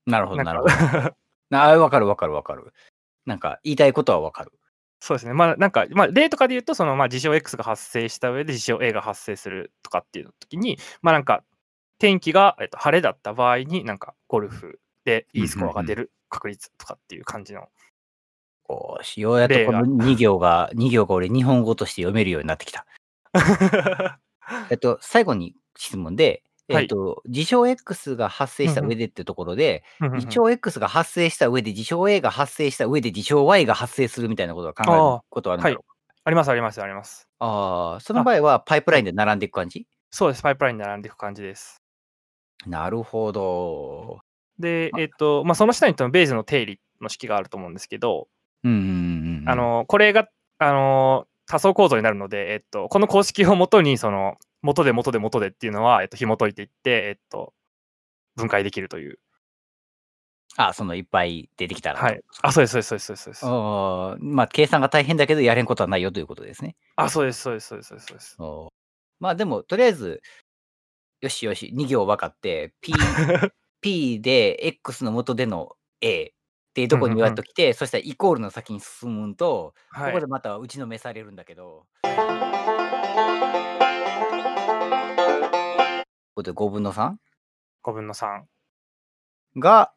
[0.07, 0.73] なるほどなるほど。
[1.53, 2.73] ああ、わかるわかるわかる。
[3.27, 4.53] なんか言いたいことはわかる。
[5.01, 5.33] そうですね。
[5.33, 11.42] まあ、なんか、まあ、例とかで言うと、その、まあ、事象 X が発生した上で事象 A が発生するとかっていう時に、まあ、なんか、
[11.99, 17.68] 天気が、えっと、晴れだった場合に、なんか、ゴルフでいいスコアが出る確率とかっていう感じの。
[18.68, 22.87] よし、ようやっとこの2行が、2行が俺日本語として読めるようになってきた。
[24.70, 29.83] えっと、最後に質問で、えっと、事象 X が発生した上でってところで、
[30.18, 37.28] 事象 X が発生した上で、事象 A が発生した上で、事象 Y が発生するみたいなことを考えることはあるんだろうか、あります、あります、あります。
[37.38, 39.87] ああ、その場合はパイプラインで並んでいく感じ？
[40.11, 41.83] そうです、パイプラインで並んでいく感じです。
[42.66, 44.20] なるほど。
[44.59, 48.28] で、えっと、まあ、その下にベーズの定理の式があると思うんですけど、
[48.62, 50.28] うんうんうん、あの、これが、
[50.59, 57.55] あの、多層構造になるので、えっと、この公式をもとに、その、元で元で元でっていうのは、えっと、紐解いていって、えっと、
[58.37, 59.18] 分解できるという。
[60.57, 62.01] あ、そのいっぱい出てきたら。
[62.01, 62.20] はい。
[62.42, 63.46] あ、そうです、そうです、そうです、そうです。
[63.46, 66.77] あまあ、計算が大変だけど、やれんことはないよということですね。
[66.96, 68.37] あ、そうです、そうです、そうです、そうです。
[69.20, 70.23] まあ、でも、とりあえず、
[71.20, 72.92] よしよし、2行分かって、P、
[73.81, 81.87] P で X の元での A っていうとこに言われときて、そしたらイコールの先に進むと、はい、ここでまた打ちのめされるんだけど。
[86.40, 88.44] ここで5分の 3?5 分の3。
[89.57, 89.92] が、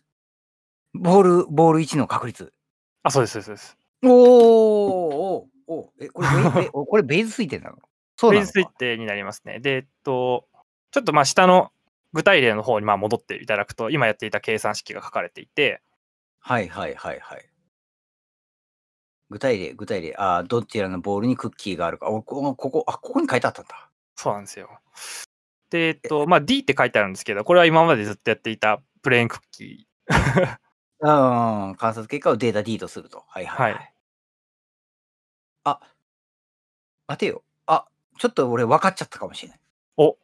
[0.94, 2.54] ボール、ボール1の確率。
[3.02, 3.78] あ、そうです、そうです。
[4.04, 7.78] おーおーおえ、これベー、 これベース推定なの
[8.18, 9.62] そうベース推定になりますね。
[9.62, 10.50] で、えっと、
[10.92, 11.72] ちょっとまあ下の
[12.12, 15.82] 具体例の方にまあ戻っていただくと、今やっていた計算式が書かれていて。
[16.40, 17.50] はいはいはいはい。
[19.30, 20.14] 具体例、具体例。
[20.18, 22.10] ああ、どちらのボールにクッキーがあるか。
[22.10, 23.90] おこここ、あ、ここに書いてあったんだ。
[24.16, 24.70] そうなんですよ。
[25.74, 30.58] で、えっと、まあ D って書いてあるんですけど、これは今までずっとやっていたプレーンクッキー。
[31.02, 33.24] うん、観察結果をデータ D とすると。
[33.28, 33.94] はいはい、はい、はい。
[35.66, 35.80] あ、
[37.08, 37.44] 待てよ。
[37.66, 37.86] あ、
[38.20, 39.60] ちょっと俺分かっちゃったかもしれない。
[39.98, 40.16] お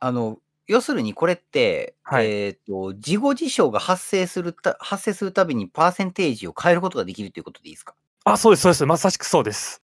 [0.00, 7.94] あの、要するにこれって、はい、えっ、と、事後事象が発生するた、発生するたびにパーセンテージを変えることができるということでいいですか？
[8.24, 8.86] あ、そうです、そうです。
[8.86, 9.82] まさしくそうです。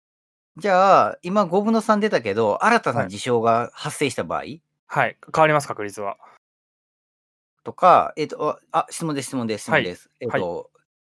[0.59, 6.17] じゃあ、今5分の3出たけど、新たな事象が発生した場合、はい、はい、変わります、確率は。
[7.65, 10.09] とか、えっ、と、あ、質問です、質問です、質問です。
[10.09, 10.67] はい、えっ、と、はい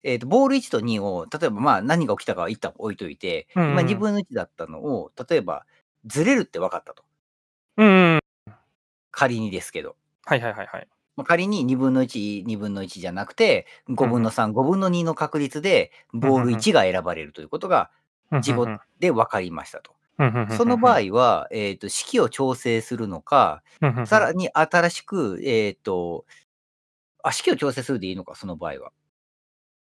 [0.05, 5.65] えーと、ボール1と2を、例えばまあ何が起きたかは一旦置いといて、うんうん、今2分の1だったのを、例えば
[6.07, 7.03] ずれるって分かったと。
[7.79, 8.21] うん、うん、
[9.11, 9.97] 仮にですけど。
[10.27, 10.89] はいはいはいはい。
[11.25, 17.91] 仮に2分の1、2分の1じゃなくて、5分の3、5分の2の確率で、ボール1が選ばれるということが、
[18.43, 18.67] 事後
[18.99, 19.95] で分かりましたと。
[20.57, 23.63] その場合は、えっ、ー、と、式を調整するのか、
[24.07, 26.25] さらに新しく、えっ、ー、と、
[27.23, 28.93] あ、式を調整するでいいのか、その場合は。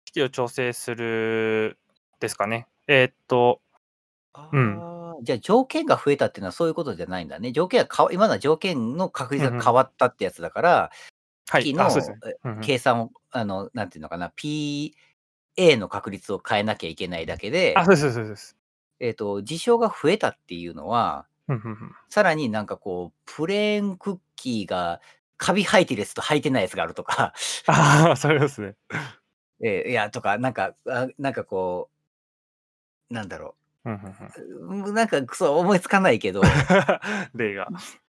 [0.06, 1.78] 式を調整する
[2.20, 2.68] ですかね。
[2.86, 3.60] えー、っと、
[4.52, 4.80] うん、
[5.22, 7.52] じゃあ条件が増えたっていうのはそういうことじゃないんだね。
[7.52, 10.90] 条件が今のは条件の確率が変わったってやつだから、
[11.46, 11.90] 式の
[12.62, 14.92] 計算を、あの、なんていうのかな、PA
[15.76, 18.56] の確率を変えなきゃいけないだけで、あ、そうです、そうです。
[19.02, 21.26] えっ、と、事象が増えたっていうのは、
[22.08, 25.00] さらになんかこう、プレーンクッキーが
[25.36, 27.34] カビ生えてるやつと生えてないやつがあるとか。
[27.66, 28.76] ああ、そうですね。
[29.60, 31.90] えー、いや、とか、なんか、あなんかこ
[33.10, 34.92] う、なんだろう。
[34.92, 36.40] なんか、そう思いつかないけど。
[37.34, 37.66] 例が。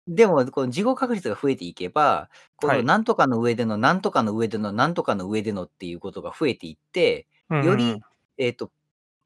[0.07, 8.03] でも、この事後確率が増えていけば、このなんとかの上での、なんとかの上での、なんとかの上でのっていうことが増えていって、より、
[8.37, 8.71] えっ、ー、と、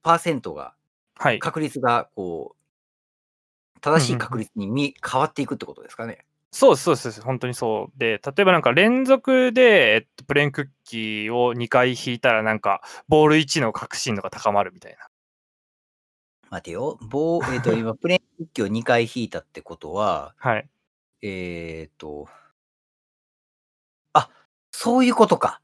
[0.02, 0.75] パーセントが、
[1.18, 6.24] はい、確率が、こう、正しい確率に見、変わっていくってことですかね。
[6.50, 7.20] そうです、そうです。
[7.20, 7.98] 本当にそう。
[7.98, 15.08] で、例えばなんか連続で、えっと、プレーンクッキーを2回引いたら、なんか、ボール1の確信度が高まるみたいな。
[16.50, 16.98] 待てよ。
[17.02, 20.68] ボー、えっ、ー、と、今、 プレーンクッキーを2回引いたってことは、はい。
[21.22, 22.28] えっ、ー、と、
[24.12, 24.30] あ、
[24.70, 25.60] そういうことか。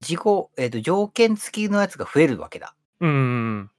[0.00, 2.74] 事故、えっ、と、条件付きのやつが増えるわけだ。
[3.00, 3.70] うん。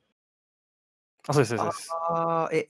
[1.27, 1.89] あ、そうですそうです。
[2.09, 2.67] ああ、え、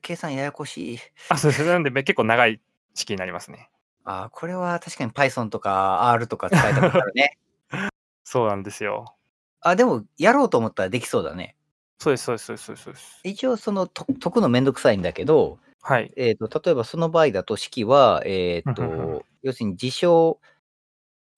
[0.00, 0.98] 計算ややこしい。
[1.28, 1.64] あ、そうです。
[1.64, 2.60] なんで、め結構長い
[2.94, 3.70] 式になりますね。
[4.04, 7.38] ああ、これは確かに Python とか R とか使えたことあるね。
[8.24, 9.16] そうなんですよ。
[9.60, 11.56] あ、でも、やろうと思ったらできそうだね。
[11.98, 13.20] そうですそうですそうですそうです。
[13.22, 16.12] 一応、その、と解くのめんどくさいんだけど、はい。
[16.16, 20.40] えっ、と、例えばその場合だと式は、えっ、うんうんうんと、要するに事象、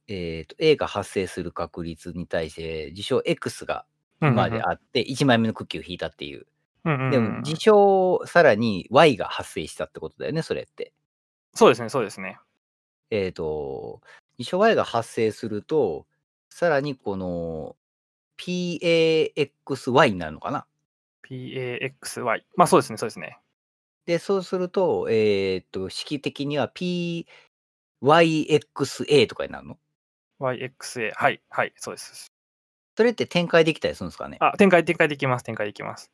[0.08, 3.84] えっ、と、A が発生する確率に対して、事象 X が
[4.20, 6.46] まであって、1枚目のクッキーを引いたっていう。
[6.84, 10.92] うんうんうんでも、事象さらに Y が発生したってことだよね、それって。
[11.54, 12.38] そうですねそうですね。
[13.10, 14.00] えっ、と、
[14.38, 16.06] 事象 Y が発生すると、
[16.50, 17.76] さらにこの
[18.38, 20.66] PAXY になるのかな
[21.28, 22.42] ？PAXY。
[22.56, 23.38] まあそうですねそうですね。
[24.06, 27.26] で、そうすると、えっ、と、式的には PYXA
[29.26, 29.78] とかになるの
[30.40, 31.12] ？YXA。
[31.14, 32.26] はいはいそうです。
[32.96, 34.36] それって展開できたりするんですかね？
[34.40, 36.10] あ、展開展開できます展開できます。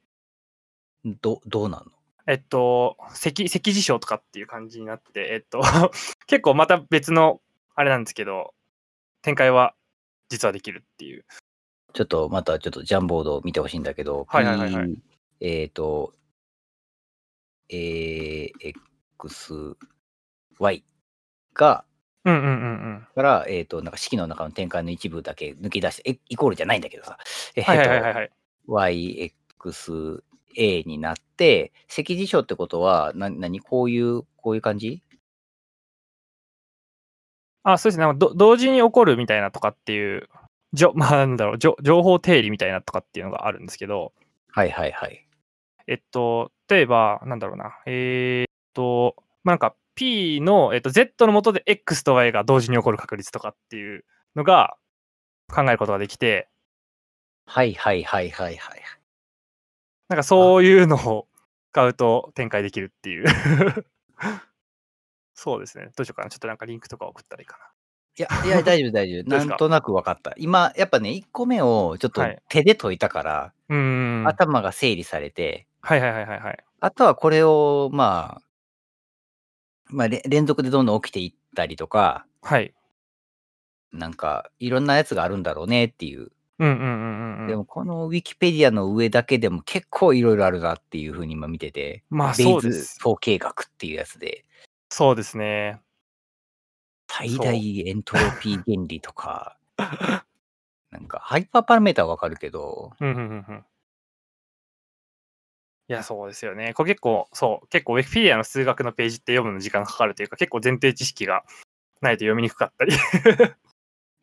[1.04, 1.92] どどうなんの？
[2.26, 5.62] えっと、積積事象とかっていう感じになってて、えっと、
[6.26, 7.40] 結構また別の
[7.74, 8.54] あれなんですけど、
[9.22, 9.74] 展開は
[10.28, 11.24] 実はできるっていう。
[11.92, 14.94] ちょっとまたちょっとジャンボードを見てほしいんだけど、はいはいはいはい
[15.40, 16.14] えっ、と、
[17.70, 19.76] AXY
[21.54, 21.84] が、
[22.24, 22.54] うんうんうんう
[22.98, 23.06] ん。
[23.14, 27.18] から、えっ、と、なんか式の中の展開の一部だけ抜き出して、えイコールじゃないんだけどさ、
[27.56, 28.30] えっ、はいはいはいと、はいはい。
[30.56, 35.02] YXA になって、積事象ってことは、な、なにこういう、こういう感じ？
[37.62, 38.06] あ、そうですね。
[38.16, 40.28] 同時に起こるみたいなとかっていう、
[40.72, 44.12] じょ まあなんだろう、じょ情報定理みたいなとかっていうのがあるんですけど、
[44.48, 45.26] はいはいはい。
[45.86, 54.04] えっと、例えば、なんだろうな、えーっと、まあ、なんか P の、えっと、Z の下で X と Y が同時に起こる確率とかっていう
[54.36, 54.76] のが
[55.52, 56.48] 考えることができて、
[57.46, 58.99] はいはいはいはいはい。
[60.10, 61.28] なんかそういうのを
[61.72, 63.26] 使うと展開できるっていう。
[65.34, 65.90] そうですね。
[65.96, 66.30] どうしようかな。
[66.30, 67.56] ちょっとなんかリンクとか送ったらいいか
[68.18, 69.30] いや、いや、 大丈夫大丈夫。
[69.30, 70.34] なんとなく分かった。
[70.36, 73.32] 今、やっぱね、1個目をちょっとはい手で解いたから。
[73.32, 76.64] はい頭が整理されて、はいはいはいはい。
[76.80, 78.42] あとはこれを、まあ、
[79.86, 82.74] まあ、れ連続でどんどん起きていったりとか、はい。
[83.92, 86.32] なんか、いろんなやつがあるんだろうねっていう。
[86.60, 87.46] うんうんうんうんうん。
[87.48, 92.98] でも、このウィキペディアの上だけでも結構いろいろあるなっていうふうに今見てて、まあベイズそうです。
[93.00, 94.44] 統計学っていうやつで、
[94.90, 95.80] そうですね。
[97.08, 99.56] 最大エントロピー原理とか、
[100.90, 103.64] なんか、ハイパーパラメーターはわかるけど、うんうんうんうん。
[105.88, 106.72] いや、そうですよね。
[106.74, 111.42] これ結構、そう、結構ウィキペディアの数学のページって読むの時間かかるというか、結構前提知識が
[112.00, 112.92] ないと読みにくかったり。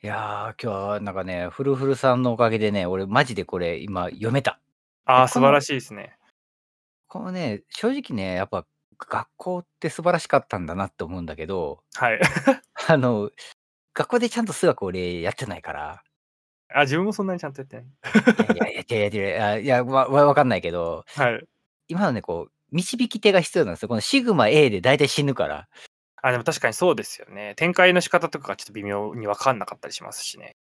[0.04, 4.60] いやー、今日はなんかね、フルフルさんのおかげでね、俺マジでこれ今読めた。
[5.06, 6.16] ああ、素晴らしいですね。
[7.08, 8.68] このね、正直ね、やっぱ
[9.00, 12.20] 学校って素晴らしかったんだなって思うんだけど、はい。
[12.90, 13.32] あの、
[13.96, 16.04] 学校でちゃんと数学俺やってないから、
[16.70, 17.86] あ、自分もそんなにちゃんとやってない。
[17.86, 21.44] いやいや、やってるやってるあいや、わ、わわかんないけど、はい。
[21.88, 23.90] 今のね、こう、導き手が必要なんですよ。
[23.90, 25.68] このシグマ A で大体死ぬから。
[26.22, 27.54] あ、でも確かにそうですよね。
[27.56, 30.56] 展開の仕方とかがちょっと微妙に分かんなかったりしますしね。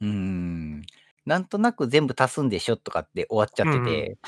[0.00, 0.82] うーん。
[1.24, 4.18] なんとなく全部足すんでしょとかって終わっちゃってて、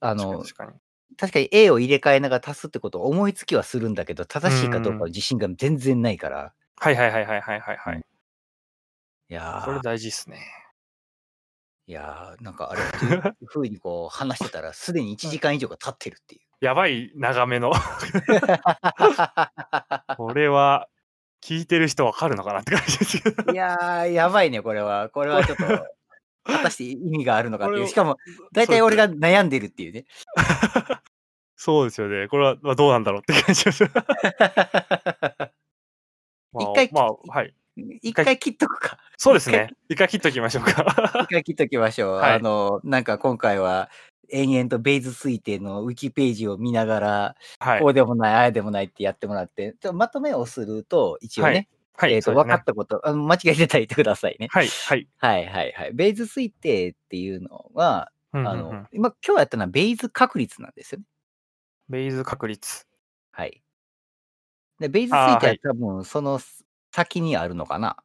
[0.00, 0.80] あの、確かに確かに。
[1.16, 6.54] 確かに A を入れ替えながら足すってことを思いつきはするんだけど、正しいかどうかの自信が全然ないから。
[6.78, 8.02] はいはいはいはいはいはいはい。
[9.28, 10.46] いやこれー、大事っすね。
[11.86, 16.51] いやー、なんかあれ、というふうにこう話してたら、すでに1時間以上が経ってるっていう。
[16.62, 17.72] やばい長めの。
[20.16, 20.88] これは、
[21.42, 23.52] 聞いてる人わかるのかなって感じですけど。
[23.52, 25.08] いやー、やばいね、これは。
[25.08, 25.64] これはちょっと、
[26.44, 27.88] 果たして意味があるのかっていう。
[27.88, 28.16] しかも、
[28.52, 30.04] 大体俺が悩んでるっていうね。
[31.56, 32.28] そうですよね。
[32.28, 33.84] これはまあどうなんだろうって感じです。
[36.52, 37.52] まあ一回まあ、はい。
[38.02, 38.98] 一回切っとくか。
[39.16, 39.70] そうですね。
[39.88, 40.84] 一回切っときましょうか。
[41.22, 42.16] 一回切っときましょう。
[42.18, 43.88] はいあの、なんか今回は、
[44.32, 47.86] 延々とベイズ推定のウィキページを見ながら、はいこ。
[47.86, 52.14] うでもない、ああでもないってやってもらって、ちょまとめをすると、一応ね、はい。
[52.14, 54.48] えっ、と、分そうですねかったこと、あの間違えてたら言ってくださいね。
[54.50, 54.68] はい。
[54.68, 55.08] はい。
[55.18, 55.92] はいはいはい。
[55.92, 61.04] ベイズ推定っていうのは、うんうんあのうん、今、今日やったのはベイズ確率なんですよね。
[61.90, 62.86] ベイズ確率。
[63.30, 63.62] はい。
[64.80, 66.40] で、ベイズ推定は多分その
[66.92, 67.96] 先にあるのかな。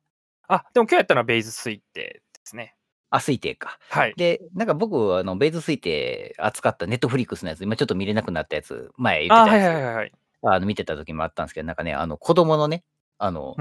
[0.48, 2.77] あ、でも今日やったのはベイズ推定ですね。
[3.10, 3.80] あ、推定か。
[3.90, 4.14] はい。
[4.18, 10.12] で、なんか僕、あの、ベイズ推定扱ったネットフリックスのやつ、今ちょっと見れなくなったやつ、前言あ、ってたやつ、はいはいはいはい。
[10.44, 12.84] あの見てた時もあったんですけど、なんかね、あの、子供のね、
[13.18, 13.56] あの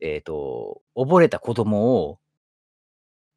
[0.00, 2.18] えっ、と、溺れた子供を、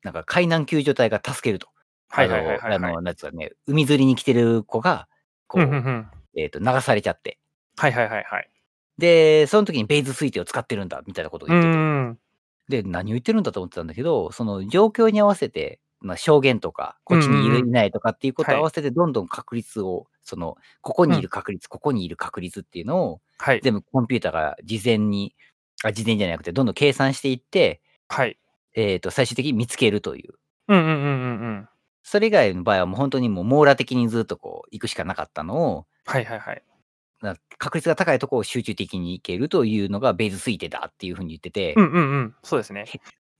[0.04, 1.68] なんか海難救助隊が助けると。
[2.10, 2.92] はいはいはいあの、はいはい。
[2.92, 5.08] あの、なんつうかね、海釣りに来てる子が、
[5.48, 6.06] こう。
[6.38, 7.40] えっと、流されちゃって。
[7.78, 8.50] はいはいはいはい。
[8.98, 12.25] で、その時にベイズ水艇を使ってるんだみたいなことをう言ってて。
[12.70, 12.72] ん。
[12.72, 23.62] で、何を言ってるんだと思ってたんだけど、その状況に合わせて、まあ、証言とか、こっちにいる、うんうんうんいないとかっていうことはいを合わせて、どんどん確率を、その、ここにいる確率、ここにいる確率っていうのを、はい。
[23.64, 25.36] 全部コンピューターが事前に、
[25.84, 28.38] あ、事前じゃなくて、どんどん計算していって、はい。
[28.76, 30.34] えっ、と、最終的に見つけるという。
[30.68, 31.06] うんうんうんうんう
[31.62, 31.70] ん。
[32.04, 36.64] それ以外の場合はもう本当にもう網羅的にずっとこう行くしかなかったのを、はいはいはい。
[37.26, 42.36] な確率が高いところを集中的に行けるというのがベイズ推定だっていうふうに言ってて、うんうんうん。
[42.44, 42.86] そうですね。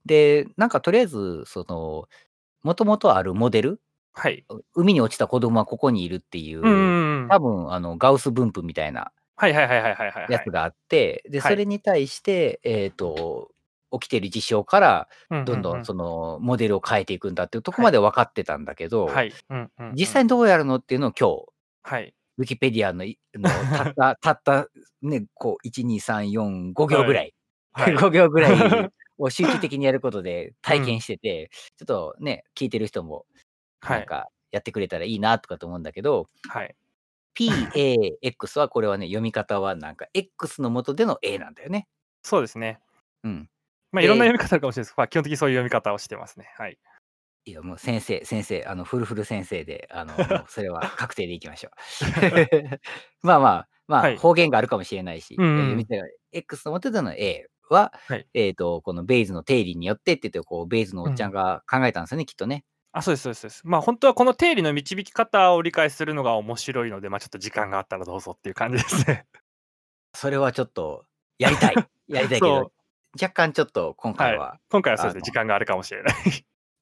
[0.06, 2.08] で、なんかとりあえず、その、
[2.64, 3.82] もともとあるモデル、
[4.14, 4.46] はい。
[4.74, 7.28] 海に落ちた子供はここにいるっていう、うんうんうん。
[7.30, 10.32] 多分あのガウス分布みたいなはいはいはいはいはいはい。
[10.32, 13.52] やつがあって、で、はいそれに対して、えっ、と、
[13.92, 15.08] 起きてる事象から、
[15.46, 19.34] どんどんそのモデルを変えていくんだっていうところまで分かってたんだけど、はい。
[19.50, 21.46] うんうんうん実際にどうやるのっていうのを今日、
[21.84, 22.15] はい。
[22.38, 24.68] ウィキペディアのいの たった、たった、
[25.02, 27.34] ね、こう、1、2、3、4、5行ぐらい、
[27.74, 27.96] はい。
[27.96, 33.26] 5行ぐらいを 集中的にやることで体験してて、ちょっとね、聞いてる人も、
[33.82, 34.00] はい。
[34.00, 36.76] なんか、やってくれたらいいなとかと思うんだけど、はい。
[37.38, 41.88] PAX はこれはね、読み方はなんか X の元での A なんだよね。
[42.24, 42.80] そうですね。
[43.24, 43.50] うん。
[43.92, 46.54] まあ、いろんな読み方あるかもしれないですけど、まあ、基本的にそういう読み方をしてますね。
[46.58, 46.78] はい。
[47.46, 52.80] いや、もう先生、先生、あの、フルフル先生で、あの、も うそれは確定でいきましょう。
[53.22, 62.66] まあまあ、まあ、はい方言があるかもしれないし、うんうん読み手が X の元での A は、はいえっ、と、このベイズの定理によってって言って、こう、ベイズのおっちゃんが考えたんですよね、きっとね。
[62.92, 63.62] あ、そうです、そうですそうです。
[63.66, 69.26] まあ、本当はこの定理の導き方を理解するのが面白いので、まあ、ちょっと時間があったらどうぞっていう感じですね。
[70.16, 71.06] それはちょっと、
[71.38, 71.76] やりたい。
[72.08, 72.72] やりたいけそど、
[73.22, 76.16] 若干ちょっと今回は、今回はそうですね、時間があるかもしれない。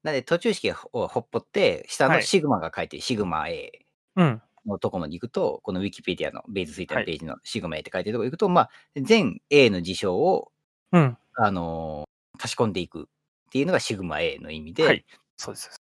[0.04, 3.86] なので途中式をほっぽって、下はいのシグマが書いてるシグマ A
[4.16, 4.42] うん。
[4.66, 10.52] のとこまで行くと、このウィキペディアのベイズツイーはいのページのシグマ A って書いてるとこ行くと、まあ、全 A の事象を、
[10.92, 11.18] うん。
[11.36, 13.06] あのー足し込んでいくっ
[13.52, 15.06] ていうのがシグマ A の意味で、はい。
[15.38, 15.76] そうです。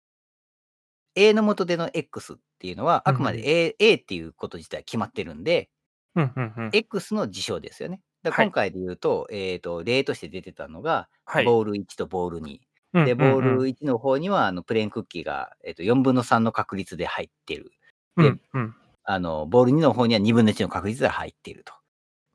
[1.15, 5.69] A の元での X っていうのは、あくまでうん A,、A っていうこと自体決まってるんで、
[6.15, 6.69] うんうんうん。
[6.73, 8.01] X の事象ですよね。
[8.23, 11.45] 今回で言うと、えっ、と、例として出てたのが、はい。
[11.45, 12.59] ボール1とボール2。
[12.93, 17.71] で、ボールうん1の方には、あのプレーンクッキーが、えー、と4分の3の確率で入ってる。
[18.17, 21.73] うんうんあの、ボール2の方には2分の1の確率で入っていると。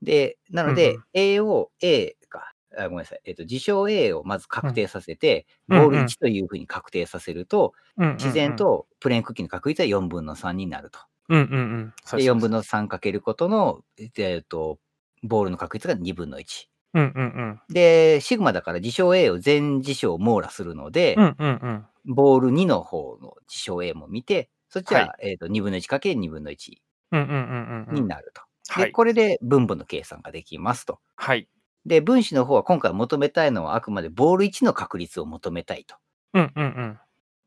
[0.03, 8.57] で、なので、うん A を A か、あごめんなさい、えっ、と、事象 A をまず確定させて、うんボールうん1というふうに確定させると、うんうんうん自然。
[8.57, 10.99] とプレーンクッキーの確率は4分の3になると。
[11.29, 11.95] うんうんうん。
[12.11, 13.83] で、です4分の3かけることの、
[14.19, 14.79] えっ、と、
[15.23, 16.69] ボールの確率が2分の1。
[16.94, 17.25] うんうん
[17.68, 17.75] うん。
[17.75, 21.87] で、シグマだから事象 A を全事象網羅するので、うんうんうん。
[22.07, 27.94] ボール2の方の事象 A も見て、そっちは、はえっ、と、2分の1かける2分の1うんうんうんうん。
[27.94, 28.42] になると。
[28.77, 28.92] で、はい。
[28.92, 31.01] これで分母の計算ができますと。
[31.16, 31.49] はい。
[31.85, 35.96] で、分子の方は今回求めたいのはあくまでボール1の確率を求めたいと
[36.35, 36.99] うんうんうん。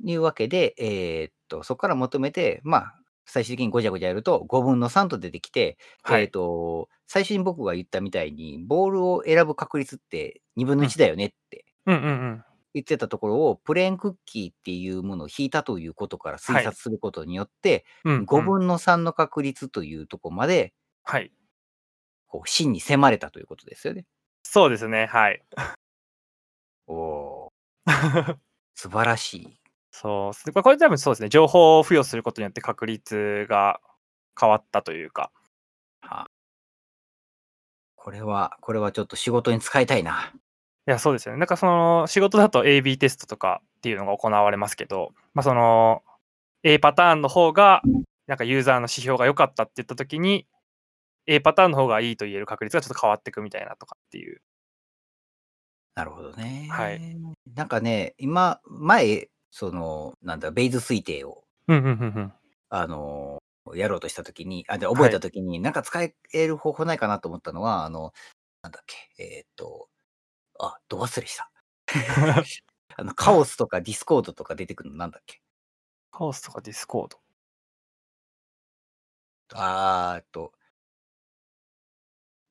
[0.02, 6.32] いうわけで、えーっと、そこから求めて、まあ、最終的にごちゃごちゃやると5分の3と出てきて、えーっはい。
[6.32, 11.66] と、最初に僕が言ったみたいに、ボールを選ぶ確率って2分の1だよねって。
[12.76, 20.72] 言ってたところを、プレーンクッキーっていうものを引いたということから推察することによって、うんうん5分の3の確率というところまで、
[21.04, 21.32] はい。
[22.28, 24.06] こう、真に迫れたということですよね。
[24.44, 25.08] そうですね。
[25.08, 25.44] はい。
[26.86, 28.38] おおー
[28.76, 29.60] 素晴らしい。
[29.90, 30.52] そうす。
[30.52, 31.30] これ多分そうですね。
[31.30, 33.82] 情報を付与することによって確率が
[34.40, 35.32] 変わったというか。
[38.00, 40.34] はあ、これは、これはちょっと仕事に使いたいな。
[40.88, 41.40] いや、そうですよね。
[41.40, 46.04] なんかその仕事だと AB テストとかっていうのが行われますけど、まあその
[46.64, 47.82] A パターンの方が
[48.28, 50.48] なんかユーザーの指標が良かったって言ったときに
[51.28, 54.42] A パターンの方がいいと言える確率がちょっと変わっていくみたいなとかっていう。
[55.96, 56.68] なるほどね。
[56.72, 57.00] はい。
[57.56, 62.34] なんかね、今、前、その、なんだ、ベイズ推定を、うんうんうんうん。
[62.70, 63.44] あの、
[63.76, 66.14] やろうとしたときに、あ、で、覚えたときに、なんか使え
[66.48, 68.14] る方法ないかなと思ったのは、あの、
[68.62, 69.90] なんだっけ、えーっと、
[70.60, 71.52] あ、ど忘れした。
[72.98, 75.42] あの、カオスとかディスコードとか出てくるのなんだっけ？
[76.12, 77.20] カオスとかディスコード。
[79.54, 80.54] あーっと、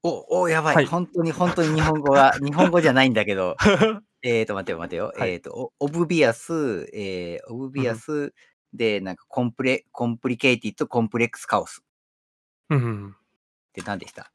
[0.03, 0.77] お、お、やばい。
[0.77, 3.57] はい本当に、本当に日本語が、日本語じゃないんだけど、
[4.23, 5.13] えーと、待てよ、待てよ。
[5.17, 8.33] はいえーと、オ obvious、えー、 obvious
[8.73, 11.83] で、なんか、 comple、complicated、complex chaos
[12.71, 13.11] うんうん。
[13.11, 13.15] っ
[13.73, 14.31] て何でした？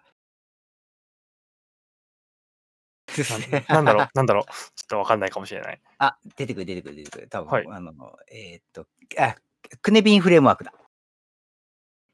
[3.70, 4.44] ななんだろう、 なんだろう。
[4.44, 4.52] ちょ
[4.86, 5.82] っとわかんないかもしれない。
[6.00, 7.28] あ、出てくる出てくる出てくる。
[7.30, 8.88] 多分、はいあの、えーっと、
[9.20, 9.36] あ、
[9.82, 10.74] クネビンフレームワークだ。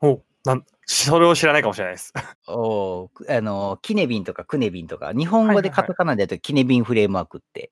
[0.02, 2.14] おなんそれを知らないかもしれないです。
[2.48, 7.72] おあの、キネビンとかクネビンとか、日本語でカタカナでやるとキネビンフレームワークって、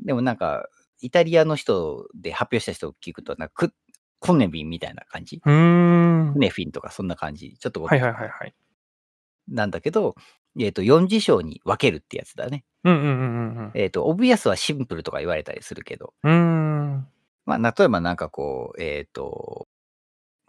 [0.00, 0.68] でもなんか、
[1.04, 3.74] イタリアの人で発表した人を聞くと、なんかク、
[4.20, 5.42] コネビンみたいな感じ？
[5.44, 6.38] うーんク。
[6.38, 7.56] ネフィンとかそんな感じ？
[7.58, 8.54] ちょっとはいはいはいはい。
[9.48, 10.14] なんだけど、
[10.58, 12.64] えっ、と、4事象に分けるってやつだね。
[12.84, 17.06] うんうんうんうんえっ、と、オブビアスはシンプルとか言われたりするけど、うん。
[17.44, 19.68] まあ、例えばなんかこう、えっ、と、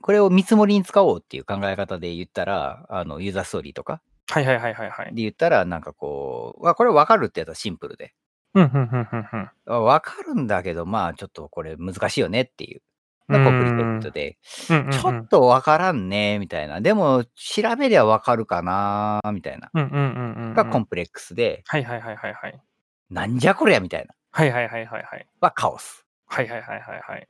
[0.01, 4.01] これを見積もりに使おうっていう考え方で言ったら、あの、ユーザーストーリーとか？
[4.29, 5.15] はいはいはいはいはい。
[5.15, 8.13] で言ったら、なんかこう、わこれ分かるってやつはシンプルで。
[8.55, 9.49] うんうんうんうんうん。
[9.67, 12.81] あ分かるんだけど、まあ、ちょっとこれ難しいよねっていう。
[13.27, 14.37] まあコンプリケートで、
[14.69, 16.79] うんうんうんちょっと分からんね、みたいな。
[16.79, 19.69] でも、調べりゃ分かるかな、みたいな。
[19.73, 22.61] がコンプレックスで、はいはいはいはいはい。
[23.09, 24.13] なんじゃこりゃ、みたいな。
[24.31, 25.27] はいはいはいはいはい。
[25.41, 26.05] はカオス。
[26.27, 27.27] はいはいはいはいはい。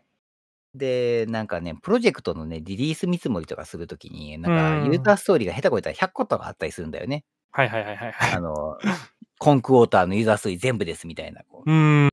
[0.73, 7.23] で、なんかね、プロジェクトのね、リリース見積もりとかするときに、なんか、ユーザーストーリーが下手こいたら100個とかあったりするんだよね。
[7.55, 8.33] はいはいはいはいはい。
[8.33, 8.77] あの、
[9.39, 11.41] コンクォーターのユーザーストーリー全部ですみたいな。
[11.49, 12.09] こううーん。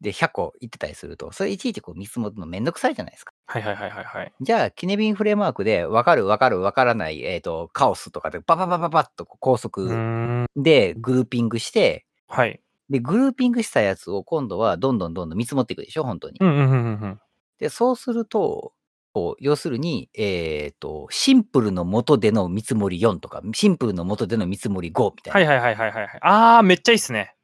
[0.00, 3.32] で、100個言ってたりすると、それいちいちこう見積もるのめんどくさいじゃないですか。
[3.46, 4.32] はいはいはいはいはい。
[4.40, 10.46] じゃあ、キネビンフレームワークで、わかるわかるわからない、えっ、と、カオスとかで、バババババッとこう高う速ーん。
[10.54, 12.60] でグルーピングして、はい。
[12.88, 16.38] で、グルーピングしたやつを今度はどんどんどんどん見積もっていくでしょ、本当に。
[16.40, 17.20] うんうんうんうんうん。
[17.58, 18.74] で、そうすると、
[19.16, 25.50] こう要するに、えっ、と、シンプルの元での見積もり4とか、シンプルの元での見積もり5みたいな。
[25.50, 26.18] はいはいはいはいはい。
[26.20, 27.34] あー、めっちゃいいっすね。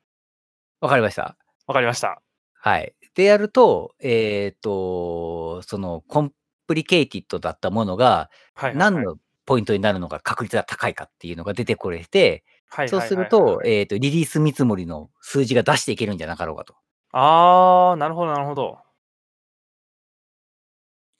[0.83, 1.39] わかりました？
[1.67, 2.21] わかりました。
[2.61, 2.95] はい。
[3.15, 6.33] でやると、えっ、と、その、コン
[6.67, 8.29] プリケイティッドだったものが。
[8.75, 9.17] 何の
[9.47, 16.75] ポイントになるのが確率が高いかっていうのが出てこれて、そうはいはいはいはいすると、えっ、と、リリース見積もりの数字が出していけるんじゃなかろうかと。
[17.13, 18.77] あー、なるほどなるほど。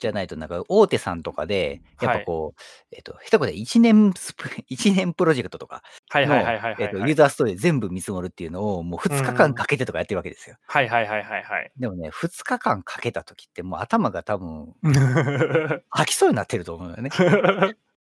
[0.03, 5.81] じゃないと、なんか大手さんとかで、やっはいぱこう、えっ、と、一言で1年スプ、 一年プロジェクトとか
[6.13, 6.97] の、はいはいはいはいえっと。
[6.97, 10.57] ユーザーストーリー全部見積もるっていうのをもう2日間かけてとかやってるわけですよ。
[10.67, 11.71] はいはいはいはいはい。
[11.77, 14.73] でもね、2日間かけた時ってもう頭が多分
[15.89, 17.09] 吐きそうになってると思うよね。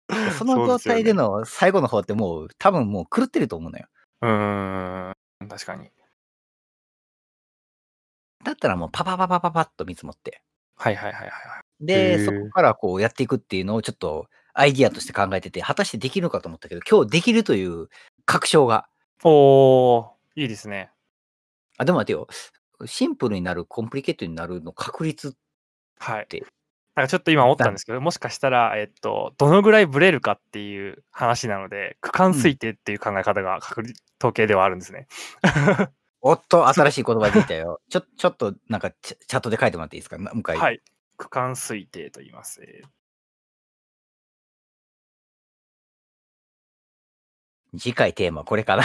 [0.07, 1.39] でその状態での。
[1.39, 3.87] の最後の方ってもう多分もう狂ってると思うのよ。
[4.21, 5.47] うーん。
[5.47, 5.91] 確かに。
[8.43, 10.41] だったらもうパパパパパパッと見積もって。
[10.77, 11.59] はいはいはいはいはい。
[11.59, 17.87] へで、ーそこからこうやっていくっていうのをちょっとアイディアとして考えてて、果たしてできるのかと思ったけど、今日できるという
[18.25, 18.87] 確証が。
[19.23, 20.91] おー、いいですね。
[21.77, 22.27] あ、でも待てよ。
[22.85, 25.35] シンプルになる、コンプリケートになるの確率
[25.99, 26.43] はいで。
[26.95, 35.07] なんかちょっと今思ったんですけど、もしかしたら、えっと、どのぐらいブレるかっていう話なので、区間推定っていう考え方が確率統計ではあるんですね。
[36.21, 37.79] おっと、新しい言葉出たよ。
[37.89, 40.17] ちょ、ちょっとなんかチャチャットで書いてもらっていいですか？
[40.17, 40.57] なもう一回。
[40.57, 40.81] はい。
[41.19, 42.63] 区間推定と言います。
[42.63, 42.87] えー
[47.77, 48.83] 次回テーマこれかな。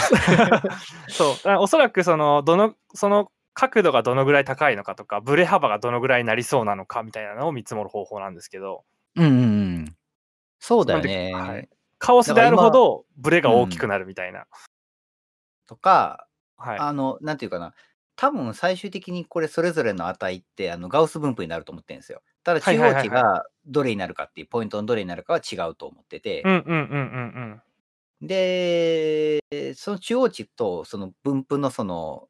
[1.08, 8.84] そうあおそらくそのどのその角度がどのぐらい高いのかとかブレ幅がどのぐらいになりそうなのかみたいなのを見積もる方法なんですけど
[9.16, 9.36] うんうんう
[9.84, 9.96] ん。
[10.58, 11.30] そうだよね。
[11.30, 11.68] ではい
[11.98, 14.46] カオスであるほどブレが大きくなるみたいな、
[15.66, 16.26] とか、
[16.58, 17.72] はいあの、なんていうかな。
[18.16, 22.22] 多分最終的にこれそれぞれの値ってあのガウス分布になると思ってるんですよ。
[22.44, 26.42] ただ中央値がどれになるかっていうポイントのどれになるかは違うと思ってて、
[28.20, 29.40] で、
[29.74, 32.28] その中央値とその分布のその、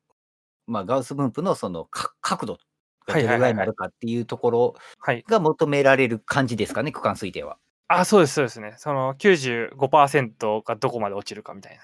[0.66, 2.58] まあガウス分布のそのか角度
[3.06, 5.24] がどれぐらいになるかっていうところはい。
[5.28, 7.58] が求められる感じですかね、区間推定は。
[7.88, 8.74] あそうですそうですね。
[8.78, 11.76] その95%がどこまで落ちるかみたい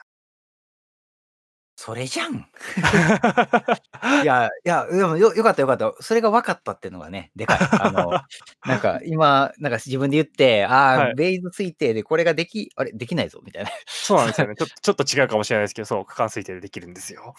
[1.82, 2.34] それじゃん。
[2.36, 2.42] い
[4.02, 5.94] なや、いや、でもよよかったよかった。
[6.00, 7.58] それが分かったっていうのがね、でかい。
[7.80, 8.10] あの、
[8.68, 17.34] なんか今、なんか自分で言って、ああ、はいベイズ推定でこれができ、あれ、できないぞ、みたいそうなんですよねちょっと ちょっと違うかもしれないですけどそう区間推定でできるんですよ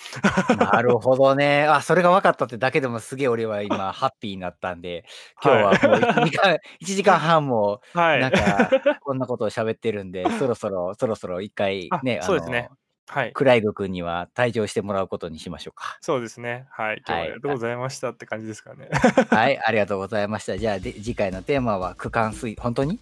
[0.58, 0.72] な。
[0.72, 1.68] なるほどね。
[1.68, 5.06] あ、それが分かったってだけでもすげえ俺は今、ハッピーになったんで、
[5.44, 8.72] 今日はもう1時間、一時間半も、はいなんか、
[9.02, 12.72] こんなことを喋ってるんで、そろそろ、そろそろ一回あね、そうですね
[13.12, 13.34] はい。
[13.34, 15.98] クライド君には退場してもらうことにしましょうか。
[16.00, 16.66] そうですね。
[16.72, 17.04] はい。
[17.06, 17.28] 今日はあはい。
[17.28, 18.90] りがとうございましたって感じですかね。
[19.30, 20.58] はい、 ありがとうございました。
[20.58, 23.00] じゃあ、で次回のテーマは区間推、本当に？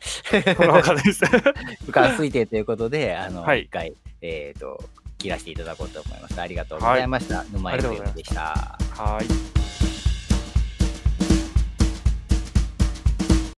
[0.57, 1.21] この他です。
[1.85, 3.63] 区間推定ということで、あの、はい。
[3.63, 3.93] 一回、
[4.23, 4.83] えっ、と、
[5.19, 6.41] 切らせていただこうと思います。
[6.41, 7.43] ありがとうございました。
[7.51, 8.77] 沼井ありがとうございまでした。
[8.95, 9.58] はい